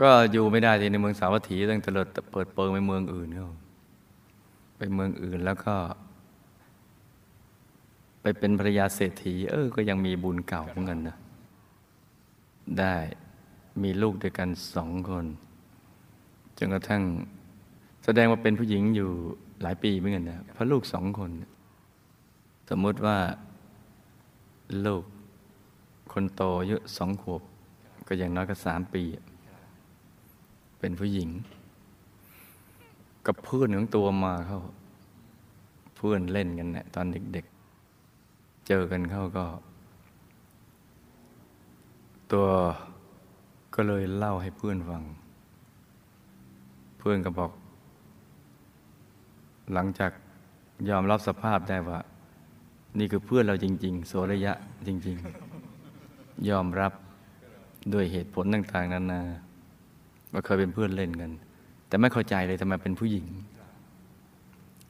[0.00, 3.48] ก็อยู่ไม่ได้ที่ในเมืองสาวัตถีต้องเตลิดเปิดเปิงไปเมืองอื่นเขา
[4.76, 5.74] ไปเมืองอื่นแล้วก็
[8.22, 11.16] ไปเป็นภรรยาเศรษฐี เออ ก็ยังมีบุญเก่าเหมือนกันนะ
[12.78, 12.96] ได้
[13.82, 15.26] มีลูกด้วยกันสองคน
[16.58, 17.02] จนกระทั่ง
[18.08, 19.10] แสดงว่าเป็นผู้หญิงอยู่
[19.62, 21.30] หลายปีเหมือนกันนะเพราะลูกสองคน
[22.70, 23.16] สมมติว่า
[24.86, 25.04] ลูก
[26.12, 27.42] คนโตอายุสองขวบ
[28.06, 29.02] ก็อย่างน้อยก็สามปี
[30.78, 31.30] เป็นผู้หญิง
[33.26, 34.58] กับเพื่อนของตัวมาเขา
[35.96, 39.44] เพื่อนเล่นกันเนะี่ยตอนเด็กๆ เจอกันเขาก็
[42.32, 42.46] ตัว
[43.74, 45.02] ก็เลยเล่าให้เพื่อนฟัง
[47.00, 47.52] เพื่อนก็บอก
[49.72, 50.10] หลังจาก
[50.90, 52.00] ยอมรับสภาพได้ว่า
[52.98, 54.52] นี่คือเพื่อนเราจริง ๆ โสระยะ
[54.86, 55.16] จริง
[55.82, 56.92] ๆ ยอมรับ
[57.92, 59.22] ด้วยเหตุผลต่าง ๆนานา
[60.32, 61.30] ว่าเคยเป็นเพื่อนเล่นกัน
[61.88, 63.26] แต่ไม่เข้าใจเลยทำไมเป็นผู้หญิง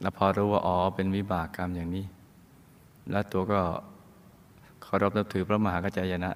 [0.01, 2.05] แล้วพอรู้ว่าอ๋อเป็นวิบากกรรมอย่างนี้
[3.11, 3.61] แล้วตัวก็
[4.83, 6.31] เคารพนับถือพระมหากัจจายนะ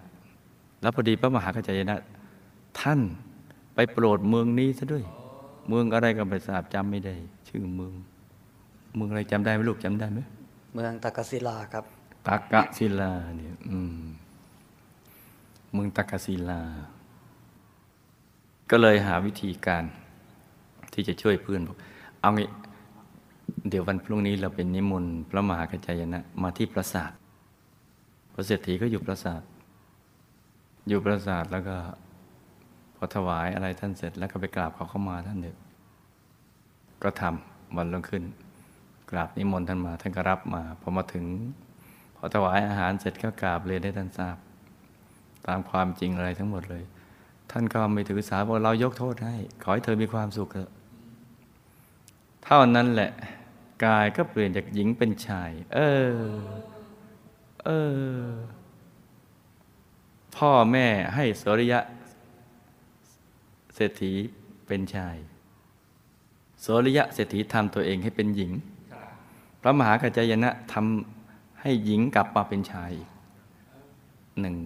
[0.80, 1.96] แล้วพอดีพระมหากัจจายนะ
[2.80, 3.00] ท่าน
[3.74, 5.04] ไปโปรดเมืองนี้ซะด้วย
[5.68, 7.14] เมืองอะไรก็ไม่ทราบจำไม่ได้
[7.48, 7.92] ชื่อเมือง
[8.94, 10.20] เมืองอะไรจำได้ไหมลูกจำได้ไหม
[10.72, 11.84] เมืองตากศิลาครับ
[12.26, 14.02] ตากะศิลาเนี่ยอืม
[15.72, 16.60] เมืองตากะศิลา
[18.70, 19.84] ก็เลยหาวิธีการ
[20.92, 21.76] ที่จะช่วยเพื่อนบอก
[22.20, 22.48] เอางี้
[23.68, 27.12] เดี๋ยววันพรุ่งนี้เราเป็นนิมนต์พระมหากัจจายนะ มาที่ปราสาท
[28.32, 29.42] พระเศรษฐีก็อยู่ปราสาท
[30.88, 31.76] อยู่ปราสาทแล้วก็
[32.96, 35.56] พอถวายอะไรท่านเสร็จ แล้วก็ไปกราบเขาเข้ามาท่านเด็ก
[37.02, 38.22] ก็ทำวันรุ่งขึ้น
[39.10, 41.24] กราบนิมนต์ท่านมาท่านก็รับมาพอมาถึง
[42.16, 44.36] พอถวายอาหารเสร็จก็กราบเรียนให้ท่านทราบ
[45.46, 46.84] ตามความจริงอะไรทั้งหมดเลย
[47.50, 50.70] ท่านก็ไม่ถือสาบอกเรายกโทษให้ ขอให้เธอมีความสุขเถอะ
[52.44, 53.10] เท่านั้นแหละ
[53.84, 55.78] กายก็เปลี่ยนจากหญิงเป็นชาย เอ
[56.14, 56.20] อ
[57.64, 57.70] เอ
[58.22, 58.28] อ
[60.36, 61.80] พ่อแม่ให้สริยะ
[63.74, 64.12] เศรษฐี
[64.66, 65.16] เป็นชาย
[66.60, 68.52] โสริยะเศรษฐีทำตัวเองให้เป็นหญิง
[69.60, 73.08] พระมหากัจจายนะทำให้หญิงกลับมาเป็นชายอีก
[74.40, 74.56] หนึ่ง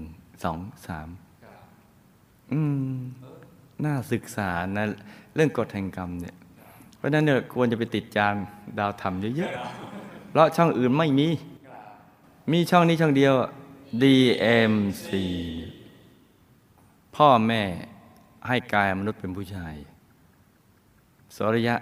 [0.44, 1.08] สองสาม
[2.52, 2.94] อืม
[3.84, 4.84] น่าศึกษานะ
[5.34, 6.36] เรื่องกฎแห่งกรรมเนี่ย
[6.96, 8.34] เพราะนั้นเนี่ยควรจะไปติดจาน
[8.78, 11.28] ดาวธรรมเยอะๆ เพราะช่องอื่นไม่มี
[12.52, 13.34] มีช่องนี้ช่องเดียว
[14.02, 15.08] DMC
[17.16, 17.62] พ่อแม่
[18.48, 19.74] ให้กายมนุษย์เป็นผู้ชาย
[21.36, 21.74] สรยะ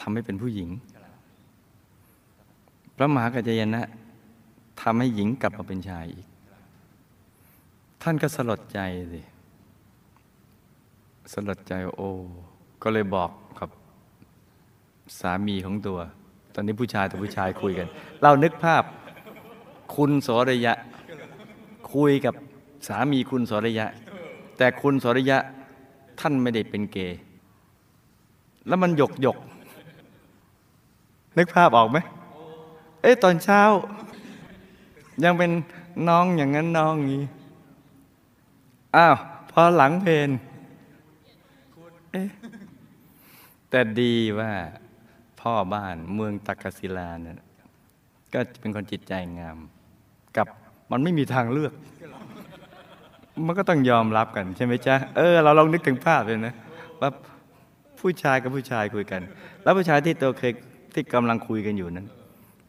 [0.00, 0.68] ทำให้เป็นผู้หญิง
[2.98, 3.82] พระมหากัจจยนะ
[4.80, 6.26] ทำให้หญิงกลับมาเป็นชายอีก
[8.02, 8.80] ท่านก็สลดใจ
[9.12, 9.20] สิ
[11.32, 12.10] สลดใจโอ้
[12.82, 13.68] ก็เลยบอกกับ
[15.20, 15.98] สามีของตัว
[16.54, 17.88] ตอนนี้ผู้ชายกับผู้ชายคุยกัน
[18.22, 18.82] เรานึกภาพ
[19.96, 20.72] คุณสรยะ
[21.94, 22.34] คุยกับ
[22.88, 23.86] สามีคุณสรยะ
[24.58, 25.38] แต่คุณสรยะ
[26.20, 27.18] ท่านไม่ได้เป็นเกย์
[28.66, 29.36] แล้วมันหยกหยก
[31.38, 31.98] นึกภาพออกไหม
[33.08, 33.62] อ๊ะตอนเช้า
[35.24, 35.50] ยังเป็น
[36.08, 37.24] น้องอย่างนั้นน้องอย่างนี้
[38.96, 39.16] อ้าว
[39.50, 40.30] พอหลังเพน
[42.12, 42.28] เอ๊ะ
[43.70, 44.52] แต่ดีว่า
[45.40, 47.38] พ่อบ้านเมืองตักกศิลาเนี่ย
[48.32, 49.58] ก็เป็นคนจิตใจงาม
[50.36, 50.46] กับ
[50.90, 51.72] มันไม่มีทางเลือก
[53.46, 56.54] มันก็ต้องยอมรับกันใช่ไหมจ๊ะ เออ เราลองนึกถึงภาพเลยนะ
[57.00, 57.10] ว่า
[58.00, 59.22] ผู้ชายกับผู้ชายคุยกัน
[59.62, 60.52] แล้วผู้ชายที่ตัวเคย
[60.94, 62.08] ที่กำลังคุยกันอยู่นั้น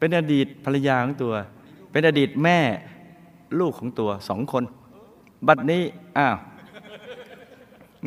[0.00, 1.34] เป็นอดีตภรรยาของตัว
[1.90, 2.58] เป็นอดีตแม่
[3.60, 4.64] ลูกของตัวสองคน
[5.46, 5.82] บัดนี้
[6.18, 6.36] อ้าว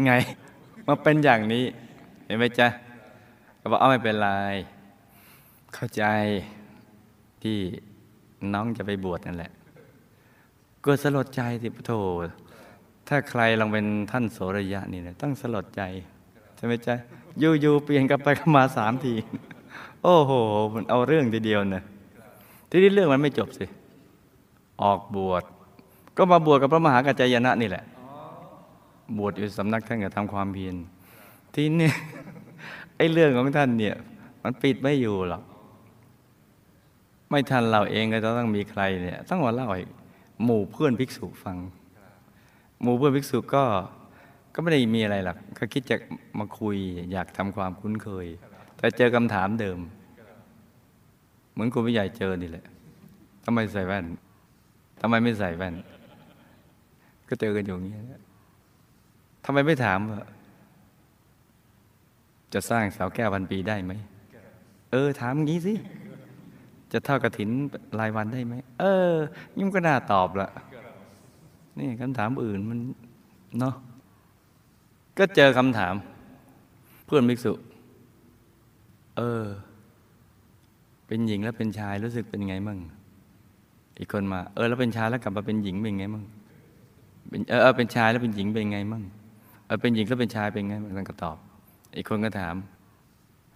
[0.05, 0.11] ไง
[0.87, 1.63] มาเป็นอย่างนี้
[2.25, 2.67] เห็นไหมจ๊ะ
[3.59, 4.29] ก็บอกเอาไม่เป็นไร
[5.73, 6.03] เข้าใจ
[7.43, 7.57] ที่
[8.53, 9.51] น้องจะไปบวชนั่นแหละ
[10.85, 11.91] ก็สลดใจสิพระโถ
[13.07, 15.81] ถ้าใครลองเป็นท่านโสระยะนี่นะต้องสลดใจ
[16.55, 16.95] ใช่ไหมจ๊ะ
[17.39, 19.13] อยู่ๆเปลี่ยนกลับไปกันมาสามที
[20.03, 20.31] โอ้โห
[20.73, 21.83] มันเอาเรื่องทีเดียวนะ
[22.69, 23.65] ทีนี้เรื่องมันไม่จบสิ
[24.83, 25.43] ออกบวช
[26.17, 27.83] ก็มาบวชกับพระมหากัจจายนะนี่แหละ
[29.17, 30.75] บวชอยู่สำนักท่านก็ทำความเพียร
[31.55, 31.89] ทีนี้
[32.97, 33.95] ไอ้เรื่องของท่านเนี่ย
[34.43, 35.43] มันปิดไม่อยู่หรอก
[37.29, 39.83] ไม่ทันเราเองก็จะต้องมีใครเนี่ย ต้องมาเล่าให้
[40.43, 41.57] หมู่เพื่อนภิกษุฟัง
[42.81, 43.63] หมู่เพื่อนภิกษุก็
[44.53, 45.95] ก็ไม่ได้มีอะไรหรอกก็คิดจะ
[46.39, 46.77] มาคุย
[47.11, 48.27] อยากทำความคุ้นเคย
[48.83, 49.79] แต่เจอคำถามเดิม
[51.53, 52.65] เหมือนคุณผู้ใหญ่เจอนี่แหละ
[53.45, 54.05] ทำไมใส่แว่น
[55.01, 55.75] ทำไมไม่ใส่แว่น
[57.27, 57.93] ก็เจอกันอยู่อย่างนี้
[59.45, 60.21] ทำไมไม่ถามว่า
[62.53, 63.93] จะสร้างเสาแก้วพันปีได้ไหม
[64.91, 65.73] เออ ถามงี้สิ
[66.91, 67.49] จะเท่ากระถิน
[67.99, 69.13] รายวันได้ไหม เออ
[69.57, 70.49] ยิ่งก็น่าตอบละ
[71.77, 72.79] นี่คำถามอื่นมัน
[73.59, 73.75] เนาะ
[75.17, 75.93] ก็เจอคำถาม
[77.07, 77.53] เพื่อนภิกษุ
[79.17, 79.43] เออ
[81.07, 82.79] เป็นหญิงแล้วเป็นชายรู้สึกเป็นไงมั่ง
[83.99, 86.23] อีกคนมา เออ แล้วเป็นชายแล้วกลับมาเป็นหญิงเป็นไงมั่ง
[87.29, 89.03] เป็นเออเออเป็นชายแล้วเป็นหญิงเป็นไงมั่ง
[89.65, 91.37] เออเป็นหญิงแล้วเป็นชายเป็นไงมั่งท่านก็ตอบ
[91.95, 92.55] อีกคนก็ถาม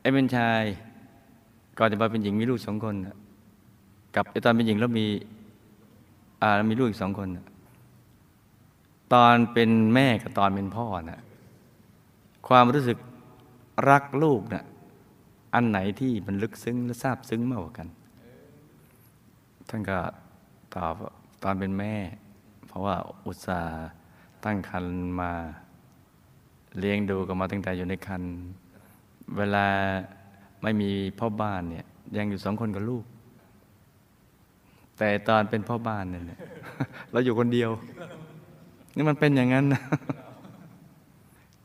[0.02, 0.62] ไอ้เป็นชาย
[1.78, 2.96] ก่อนจะมาเป็นหญิงมีลูกสองคน
[4.16, 5.06] กับไอ้ตอนเป็นหญิงแล้วมี
[6.42, 7.28] อ่ามีลูกอีกสองคน
[9.14, 11.22] ตอนเป็นแม่กับตอนเป็นพ่อน่ะ
[12.48, 12.98] ความรู้สึก
[13.90, 14.64] รักลูกน่ะ
[15.54, 17.88] อันไหนที่มันลึกซึ้งและซาบซึ้งมากกว่ากัน
[19.70, 19.98] ท่านก็
[20.76, 20.94] ตอบ
[21.44, 21.94] ตอนเป็นแม่
[22.68, 23.88] เพราะว่าอุตส่าห์
[24.44, 25.32] ตั้งครรภ์มา
[26.80, 28.34] เลี้ยงดูกันมาตั้งแต่อยู่ในครรภ์
[29.38, 29.66] เวลา
[30.64, 31.86] ไม่มีพ่อบ้านเนี่ย
[32.18, 33.04] ยังอยู่สองคนกับลูก
[34.98, 36.40] แต่ตอนเป็นพ่อบ้านเนี่ย
[37.12, 37.70] เราอยู่คนเดียว
[38.96, 39.82] นี่มันเป็นอย่างนั้นนะ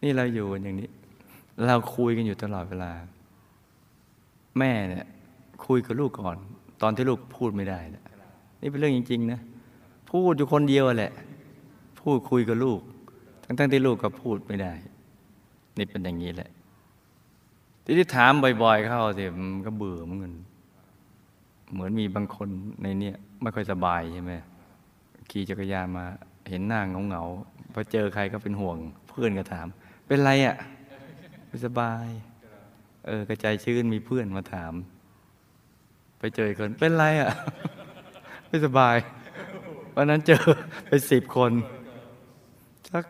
[0.02, 0.88] นี่เราอยู่กันอย่างนี้
[1.66, 2.92] เราคุยกันอยู่ตลอดเวลา
[4.58, 5.06] แม่เนี่ย
[5.66, 6.36] คุยกับลูกก่อน
[6.82, 8.04] ตอนที่ลูกพูดไม่ได้นะ
[8.60, 9.40] นี่เป็นเรื่องจริง ๆ นะ
[10.10, 11.12] พูดอยู่คนเดียวแหละ
[12.00, 12.80] พูดคุยกับลูก
[13.44, 14.72] ทั้งๆที่ลูกก็พูดไม่ได้
[15.78, 16.50] นี่เป็นอย่างนี้แหละ
[17.84, 20.34] ที่ที่ถามบ่อย ๆ เข้าสิมันก็เบื่อเหมือนกัน
[21.72, 22.48] เหมือนมีบางคน
[22.82, 24.32] ในเนี้ยไม่ค่อยสบายใช่ไหม
[25.30, 26.04] ขี่จักรยานมา
[26.48, 28.76] เห็นหน้าเงาๆพอเจอใครก็เป็นห่วง
[29.08, 29.66] เพื่อนก็ถาม
[30.06, 30.56] เป็นไรอะ่ะ
[31.46, 32.06] ไม่สบาย
[33.06, 34.72] เออกระจายชื่นมีเพื่อนมาถาม
[36.18, 37.30] ไปเจออีกคนเป็นไรอะ่ะ
[38.48, 38.96] ไม่สบาย
[39.94, 40.42] วันนั้นเจอ
[40.86, 41.52] ไปสิบคน
[42.90, 43.04] สัก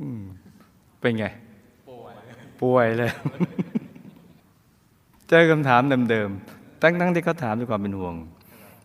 [0.00, 0.22] อืม
[1.00, 1.26] เป็นไง
[2.60, 3.10] ป่วยเลย
[5.28, 8.14] เจอคำถามเดิมๆตั้งๆที่เขาถามด้วยความเป็นห่วง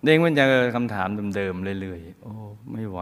[0.04, 2.34] เด้งมันเจอคำถามเดิมๆเรื่อยๆโอ้
[2.74, 3.00] ไม่ไหว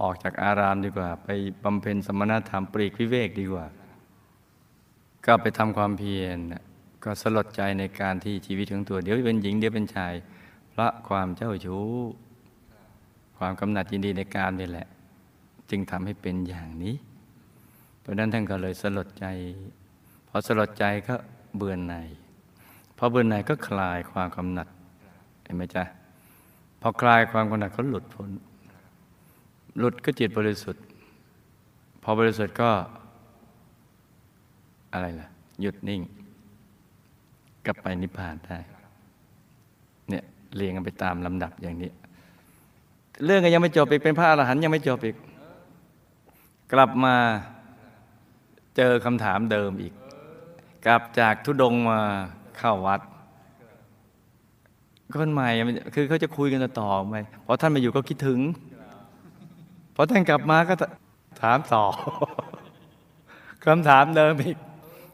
[0.00, 1.28] ออกจากอารามดีกว่า ไป
[1.64, 3.66] บำเพ็ญสมณธรรมปรีกวิเวกดีกว่า
[5.26, 6.38] ก็ไปทำความเพียร
[7.04, 10.14] ก็สลดใจในการที่ชีวิตของตัว เดี๋ยวเป็นหญิงเดี๋ยวเป็นชาย
[10.70, 11.86] เพราะความเจ้าชู้
[13.38, 14.86] ความกำหนัดยินดีในการนี่แหละ
[15.70, 16.94] จึงทำให้เป็นอย่างนี้
[18.00, 19.26] เพราะฉะนั้นท่านก็เลยสลดใจ
[20.28, 21.14] พอสลดใจก็
[21.56, 22.08] เบื่อหน่าย
[22.96, 24.68] พอเบื่อหน่ายก็คลายความกำหนัด
[25.42, 25.84] เห็นไหมจ๊ะ
[26.80, 28.30] พอคลายความกำหนัดก็หลุดพ้น
[29.78, 30.84] หลุดก็จิตบริสุทธิ์
[32.02, 32.70] พอบริสุทธิ์ก็
[34.92, 35.28] อะไรล่ะ
[35.60, 36.00] หยุดนิ่ง
[37.66, 38.58] กลับไปนิพพานได้
[40.08, 40.24] เนี่ย
[40.56, 41.90] เรียงกันไปตามลำดับอย่างนี้
[43.24, 45.16] เรื่องก็ยังไม่จบอีกเป็นพระอรหันต์ยังไม่จบอีก
[46.72, 47.14] กลับมา
[48.76, 49.94] เจอคำถามเดิมอีก
[50.86, 52.00] กลับจากทุดงมา
[52.58, 53.00] เข้าวัด
[55.20, 55.48] คนใหม่
[55.94, 58.40] คือเขาจะคุยกันต่อไปพอท่านมาอยู่ก็คิดถึง
[59.94, 60.74] พอท่านกลับมาก็
[61.42, 61.84] ถามต่อ
[63.64, 64.56] คำถามเดิมอีก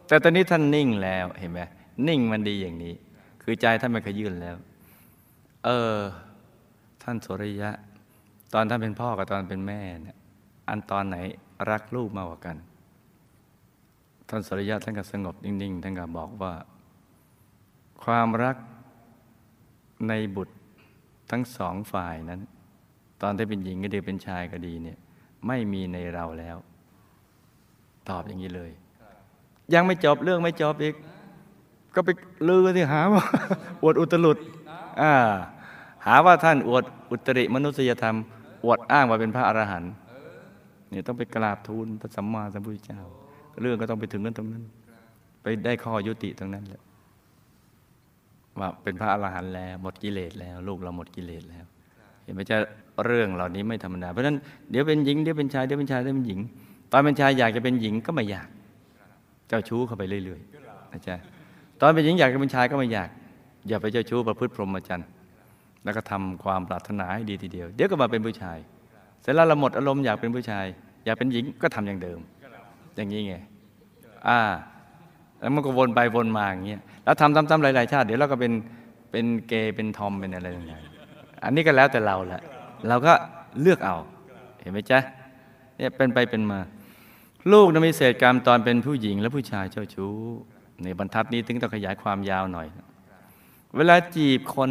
[0.06, 1.60] แต่ตอนนี้ท่านนิ่งแล้วเห็นไหม
[2.08, 2.94] นิ่งมันดีอย่างนี้
[3.42, 4.56] คือใจท่านไม่เคยยื่นแล้ว
[5.64, 5.98] เออ
[7.02, 7.70] ท่านโสริยะ
[8.54, 10.16] ตอนท่านเป็นพ่อกับตอนเป็นแม่เนี่ย
[10.68, 11.16] อันตอนไหน
[11.70, 12.56] รักลูกมากกว่ากัน
[14.28, 16.54] ท่านโสริยะท่านก็สงบนิ่งๆท่านก็บอกว่า
[18.04, 18.56] ความรัก
[20.08, 20.56] ในบุตร
[21.30, 22.40] ทั้งสองฝ่ายนั้น
[23.22, 24.98] ตอนที่เป็นหญิงก็ดีเป็นชายก็ดีเนี่ย
[25.46, 26.56] ไม่มีในเราแล้ว
[28.08, 28.72] ตอบอย่างนี้เลย
[29.74, 30.94] ยังไม่จบเรื่องไม่จบอีก
[31.94, 32.10] ก็ไป
[32.48, 33.24] ลือที่หาว่า
[33.82, 34.38] อวดอุตรุด
[35.00, 35.12] อ่า
[36.06, 38.16] หาว่าท่านอวดอุตริมนุษยธรรม
[38.64, 39.92] อวดอ้างว่าเป็นพระอรหันต์
[40.90, 43.00] เนี่ยต้องไปกราบทูลพระสัมมาสัมพุทธเจ้า
[43.60, 44.64] เรื่องก็ต้องไปถึงนั้นตรงนั้น
[45.42, 46.82] ไปได้ข้อยุติตรงนั้นแหละ
[48.58, 51.64] ว่าเป็นพระอรหันต์แล้วหมดกิเลสแล้ว ลูกเราหมดกิเลสแล้ว
[52.22, 52.56] เห็นไหมจะ
[53.04, 54.36] เรื่องเหล่านี้ไม่ธรรมดาเพราะฉะนั้น
[54.70, 56.40] เดี๋ยวเป็นหญิงเดี๋ยวเป็นชายเดี๋ยวเป็นชายเดี๋ยวเป็นหญิง
[56.92, 58.48] ตอนเป็นชายอยากจะเป็นหญิงก็ไม่อยาก
[59.48, 61.16] เจ้าชู้เข้าไปเรื่อยๆนะจ๊ะ
[61.80, 63.08] ตอนเป็นหญิงอยากเป็นชายก็ไม่อยาก
[63.68, 65.08] อย่าไปเจ้าชู้ประพฤติพรหมจรรย์
[65.84, 68.58] แล้วก็ทำความปรารถนาให้ดีทีเดียว เดี๋ยวก็มาเป็นผู้ชาย
[69.22, 70.66] เสร็จแล้วเราหมดอารมณ์อยากเป็นผู้ชาย
[71.04, 72.18] อยากเป็นหญิงก็ทำอย่างเดิม
[72.96, 73.34] อย่างนี้ไง
[74.28, 74.38] อ่า
[75.40, 78.52] แล้วมันก็วนไปวนมาอย่างเงี้ยแล้วทำซ้ำๆหลายๆชาติ เดี๋ยวเราก็เป็น
[79.10, 82.42] เป็นเกย์เป็นทอมเป็นอะไรต่างๆอันนี้ก็แล้วแต่เราแหละ
[82.88, 83.12] เราก็
[83.60, 83.96] เลือกเอา
[84.60, 84.98] เห็นไหมจ๊ะ
[85.76, 86.58] เนี่ยเป็นไปเป็นมา
[87.52, 90.14] ลูกนะมีเศษกรรมตอนเป็นผู้หญิงและผู้ชายเจ้าชู้
[90.82, 92.66] ในบรรทัดนี้ถึงต้องขยายความยาวหน่อย
[93.76, 94.70] เวลาจีบคน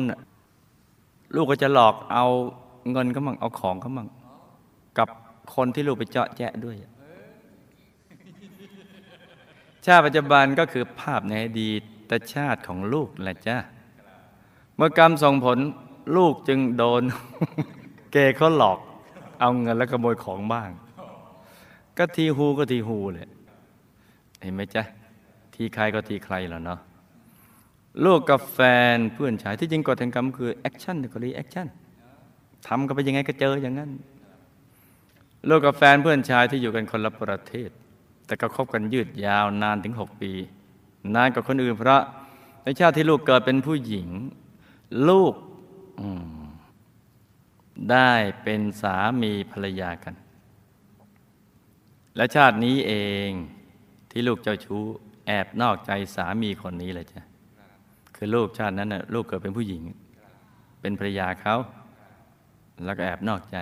[1.36, 2.26] ลูกก็จะหลอกเอา
[2.92, 4.08] เงินเขมั่งเอาของเขมั่ง
[4.98, 5.08] กับ
[5.56, 6.76] คนที่ลูกไปเจาะแจะด้วย
[9.86, 11.72] ชาติปัจจุบันก็คือภาพในอดี
[12.10, 13.58] ตชาติของลูกแหละจ้า
[14.76, 15.58] เมื่อกรรมส่งผล
[16.18, 17.02] ลูกจึงโดน
[18.12, 18.80] เกย์เขาหลอก
[19.40, 20.70] เอาเงินแล้วขโมยของบ้าง
[21.98, 23.28] ก็ที who ก็ที who เลย
[24.42, 24.84] เห็นไหมจ๊ะ
[25.54, 26.80] ทีใครก็ทีใครแล้วเนาะ
[28.06, 28.60] ลูกกับแฟ
[28.96, 31.68] นเพื่อนชายที่จริงกฎแห่งกรรมคือ action ก็ reaction
[32.68, 33.92] ทำกันไปยังไงก็เจออย่างนั้น
[35.50, 37.70] ลูกกับแฟนเพื่อนชายที่อยู่กันคนละประเทศ
[38.26, 40.32] แต่ก็คบกันยืดยาวนานถึงหกปี
[41.16, 42.02] นานกว่าคนอื่นเพราะ
[42.64, 44.08] ในชาติที่ลูกเกิดเป็นผู้หญิง
[45.10, 45.34] ลูก
[47.92, 48.12] ได้
[48.44, 50.14] เป็นสามีภรรยากัน
[52.16, 52.94] และชาตินี้เอ
[53.28, 53.30] ง
[54.12, 54.84] ที่ลูกเจ้าชู้
[55.28, 57.22] แอบนอกใจสามีคนนี้เลยจ้ะ
[58.16, 59.84] คือลูกชาตินั้นน่ะลูกเกิดเป็นผู้หญิง
[60.82, 61.56] เป็นภรรยาเขา
[62.86, 63.58] แล้วก็แอบนอกใจ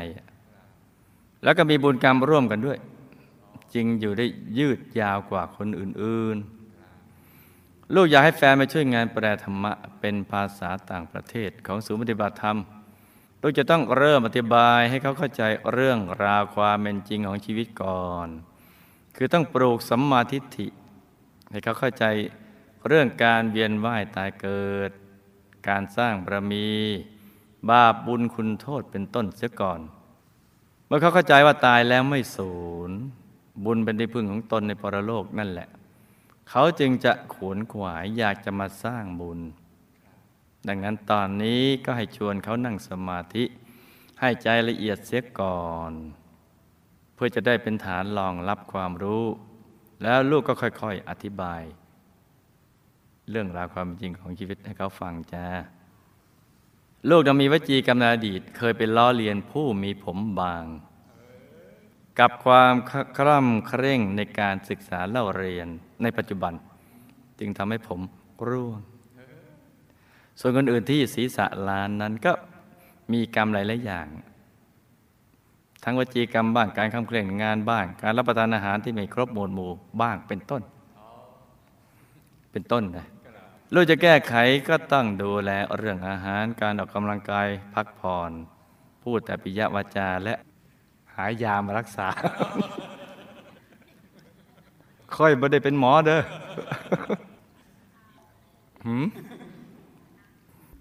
[1.43, 2.79] แล้วก็มีบุญกรรมร่วมกันด้วย
[3.73, 4.25] จึงอยู่ได้
[4.59, 6.37] ยืดยาวกว่าคนอื่น
[7.15, 12.57] ๆ ลูกอยากให้แฟนมาช่วยงานแปลธรรมะ เป็นภาษาต่างประเทศของศูนย์ปฏิบัติธรรม
[13.45, 18.27] ลูกจะต้องเริ่มอธิบายให้เขาเข้าใจเรื่องราวความเป็นจริงของชีวิตก่อน
[19.15, 20.67] คือต้องปลูกสัมมาทิฏฐิ
[21.51, 22.05] ให้เขาเข้าใจ
[22.87, 24.91] เรื่องการเวียนว่ายตายเกิด
[25.67, 26.69] การสร้างบารมี
[27.69, 29.79] บาปบุญคุณโทษเป็นต้นเสียก่อน
[30.85, 32.53] เมื่อเขาเข้าใจว่าตายแล้วไม่สู
[32.89, 32.91] ญ
[33.65, 35.69] บุญเป็นที่พึ่งของตนในปรโลกนั่นแหละ
[36.49, 39.39] เขาจึงจะขวนขวายอยากจะมาสร้างบุญ
[40.67, 43.43] ดังนั้นตอนนี้ก็ให้ชวนเขานั่งสมาธิ
[44.19, 45.91] ให้ใจละเอียดเสียก่อน
[47.13, 49.25] เพื่อจะได้เป็นฐานรองรับความรู้
[50.03, 51.63] แล้วลูกก็ค่อยๆ อธิบาย
[53.29, 55.45] เรื่องราวความจริงของชีวิตให้เขาฟังจ้า
[57.09, 60.65] ลูกยังมีวจีกรรมในอดีต เคยเป็นล้อเลียนผู้มีผมบาง
[62.19, 62.73] กับความ
[63.17, 65.67] คร่ำเคร่งในการศึกษาเล่าเรียน
[66.01, 66.53] ในปัจจุบัน
[67.39, 67.99] จึงทำให้ผม
[68.49, 68.79] ร่วง
[70.39, 72.33] ส่วนคนอื่นที่ศีรษะลานนั้นก็
[73.13, 74.07] มีกรรมหลายๆอย่าง
[75.83, 80.61] ทั้งวจีกรรมบ้างการคำเคร่งงานบ้าง การรับประทานอาหารที่ไม่ครบหมวดหมู่บ้างเป็นต้น
[82.51, 83.07] เป็นต้นนะ
[83.73, 84.35] ลูกจะแก้ไข
[84.67, 88.31] ก็ต้องดูแลเรื่องอาหารการออกกำลังกายพักผ่อน
[89.03, 90.35] พูดแต่ปิยวาจาและ
[91.15, 92.07] หายามารักษา
[95.15, 96.21] ค่อยบ่ได้เป็นหมอเด้อ
[98.85, 99.05] หืม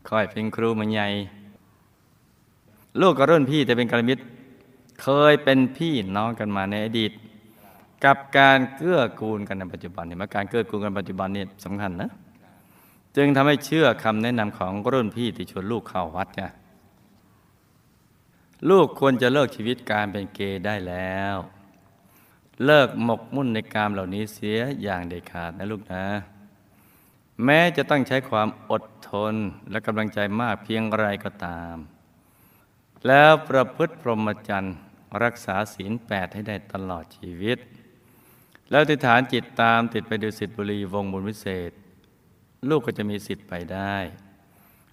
[0.08, 1.08] คอยเป็นครูมันใหญ่
[3.00, 4.22] ลูกกับรุ่นพี่แต่เป็นกัลยามิตร
[5.02, 7.12] เคยเป็นพี่น้องกันมาในอดีต
[8.04, 12.10] กับการเกื้อกูลกันในปัจจุบันเห็นไหมการเกื้อกูลกันปัจจุบันนี่สำคัญนะ
[13.16, 16.52] จึงทำให้เชื่อคำแนะนำของรุ่นพี่ที่ชวนลูกเข้าวัดเนี่ย
[18.70, 21.36] ลูกควรจะเลิกชีวิตการเป็นเกย์ได้แล้ว
[22.66, 26.04] เลิกหมกมุ่นในการเหล่านี้เสียอย่างเด็ดขาดนะลูกนะ
[27.44, 29.34] แม้จะต้องใช้ความอดทน
[29.70, 31.76] และกำลังใจมากเพียงไรก็ตาม
[33.06, 34.76] แล้วประพฤติพรหมจรรย์
[35.22, 37.58] รักษาศีลแปดให้ได้ตลอดชีวิต
[38.70, 41.72] แล้วติฐานจิตตามติดไปดูสิทธิบุรีวงบุญวิเศษ
[42.68, 43.96] ลูกก็จะมีสิทธิ์ไปได้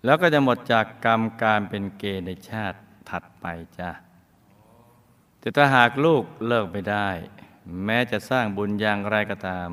[0.05, 2.77] แล้วก็จะหมดจากกรรมการเป็นเกย์ในชาติ
[3.09, 3.45] ถัดไป
[3.77, 3.91] จ้ะ
[5.39, 7.09] แต่ถ้าหากลูกเลิกไม่ได้
[7.85, 9.69] แม้จะสร้างบุญอย่างไรก็ตาม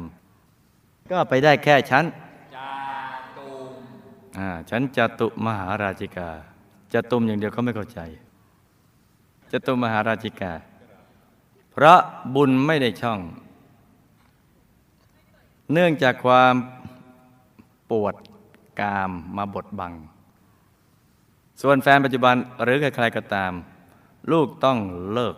[1.11, 2.05] ก็ไปได้แค่ชั้น
[4.71, 6.31] ฉันจตุมหาราชิกา
[6.93, 8.01] จตุมอย่างเดียวเขาไม่เข้าใจ
[9.53, 10.53] จตุมหาราชิกา
[11.73, 11.99] เพราะ
[12.35, 13.21] บุญไม่ได้ช่อง
[15.73, 16.55] เนื่องจากความ
[17.91, 18.15] ปวด
[18.81, 19.93] กามมาบดบัง
[21.63, 23.53] ส่วนแฟนปัจจุบันหรือใครๆก็ตาม
[24.33, 24.79] ลูกต้อง
[25.13, 25.37] เลิก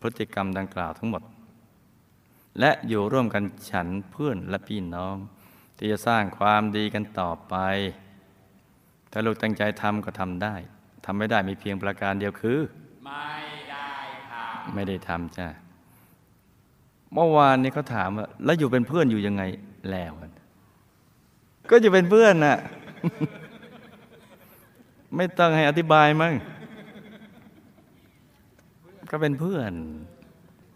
[0.00, 1.22] พฤติกรรมดังกล่าวทั้งหมด
[2.60, 5.16] และอยู่ร่วมกันฉันเพื่อนและพี่น้อง
[5.76, 7.54] ที่จะสร้างความดีกันต่อไป
[9.16, 10.54] ถ้าลูกตั้งใจทำก็ทำได้
[11.04, 12.58] ทำไม่ได้มีเพียงประการเดียวคือ
[13.04, 13.22] ไม่
[13.70, 13.86] ได้
[14.32, 14.34] ท
[14.74, 15.46] ไม่ได้ทำจ้ะ
[17.14, 19.42] เมื่อวานนี้เขาถามว่าแล้วอยู่เป็นเพื่อนอยู่ยังไง
[19.90, 20.30] แล้วกัน
[21.70, 22.58] ก็อยู่เป็นเพื่อนน่ะ
[25.16, 26.34] ไม่ต้องให้อธิบายมั้ง
[29.10, 29.72] ก็เป็นเพื่อน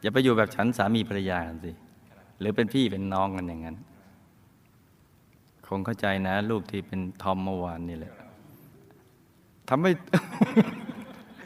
[0.02, 1.72] อย่าไปอยู่แบบฉันสามีภรรยากันสิ
[2.40, 3.76] หรือเป็นพี่เป็นน้องกันอย่างนั้น
[5.66, 8.14] คงเข้าใจนะ ลูกที่เป็นทอมเมื่อวานนี่แหละ
[9.68, 9.90] ทำให้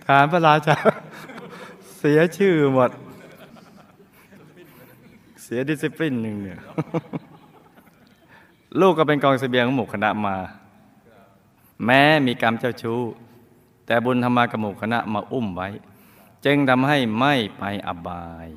[0.06, 0.76] ฐานพระราชา
[1.98, 2.90] เสียชื่อหมด
[5.42, 6.60] เสียดิสซิปลินหนึ่งเนี่ย
[8.80, 10.36] ลูกก็เป็นกองเสบียงของหมู่คณะมา
[11.84, 13.00] แม้มีกรรมเจ้าชู้
[13.86, 15.68] แต่บุญธรรมากับหมู่คณะมาอุ้มไว้
[16.44, 18.48] จึงทำให้ไม่ไปอบาย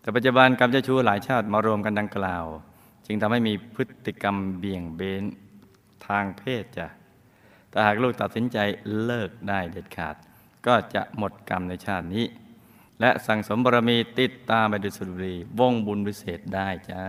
[0.00, 2.44] แต่ปัจจุบันกรรมเจ้าชู้หลายชาติมารวมกันดังกล่าว
[3.06, 5.22] จึงทำให้มีพฤติกรรมเบี่ยงเบน
[6.06, 6.86] ทางเพศจ้ะ
[7.72, 8.58] แต่หากลูกตัดสินใจ
[9.04, 10.14] เลิกได้เด็ดขาด
[10.66, 12.26] ก็จะหมดกรรมในชาตินี้
[13.00, 17.04] และสั่งสมบารมีติดตามไปดุสุรีวงบุญวิเศษได้จ้า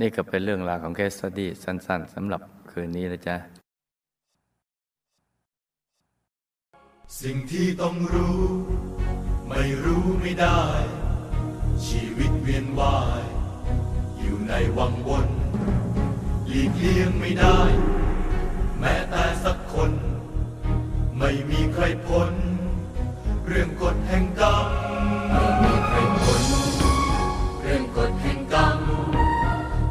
[0.00, 3.36] นี่ก็เป็นเรื่องราวของเคสตี้สั้น ๆสำหรับคืนนี้นะจ๊ะ
[7.20, 8.38] สิ่งที่ต้องรู้
[9.48, 10.60] ไม่รู้ไม่ได้
[11.88, 13.24] ชีวิตเวียนว่าย
[14.18, 15.28] อยู่ในวังวน
[16.46, 17.60] หลีกเลี่ยงไม่ได้
[18.78, 19.92] แม้แต่สักคน
[21.18, 22.32] ไม่มีใครพ้น
[23.46, 24.66] เรื่องกฎแห่งกรรม
[25.30, 26.42] ไม่มีใครพ้น
[27.60, 28.78] เรื่องกฎแห่งกรรม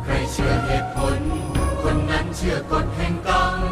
[0.04, 1.20] ใครเชื่อเหตุผล
[1.82, 3.71] คนนั้นเชื่อกฎแห่งกรรม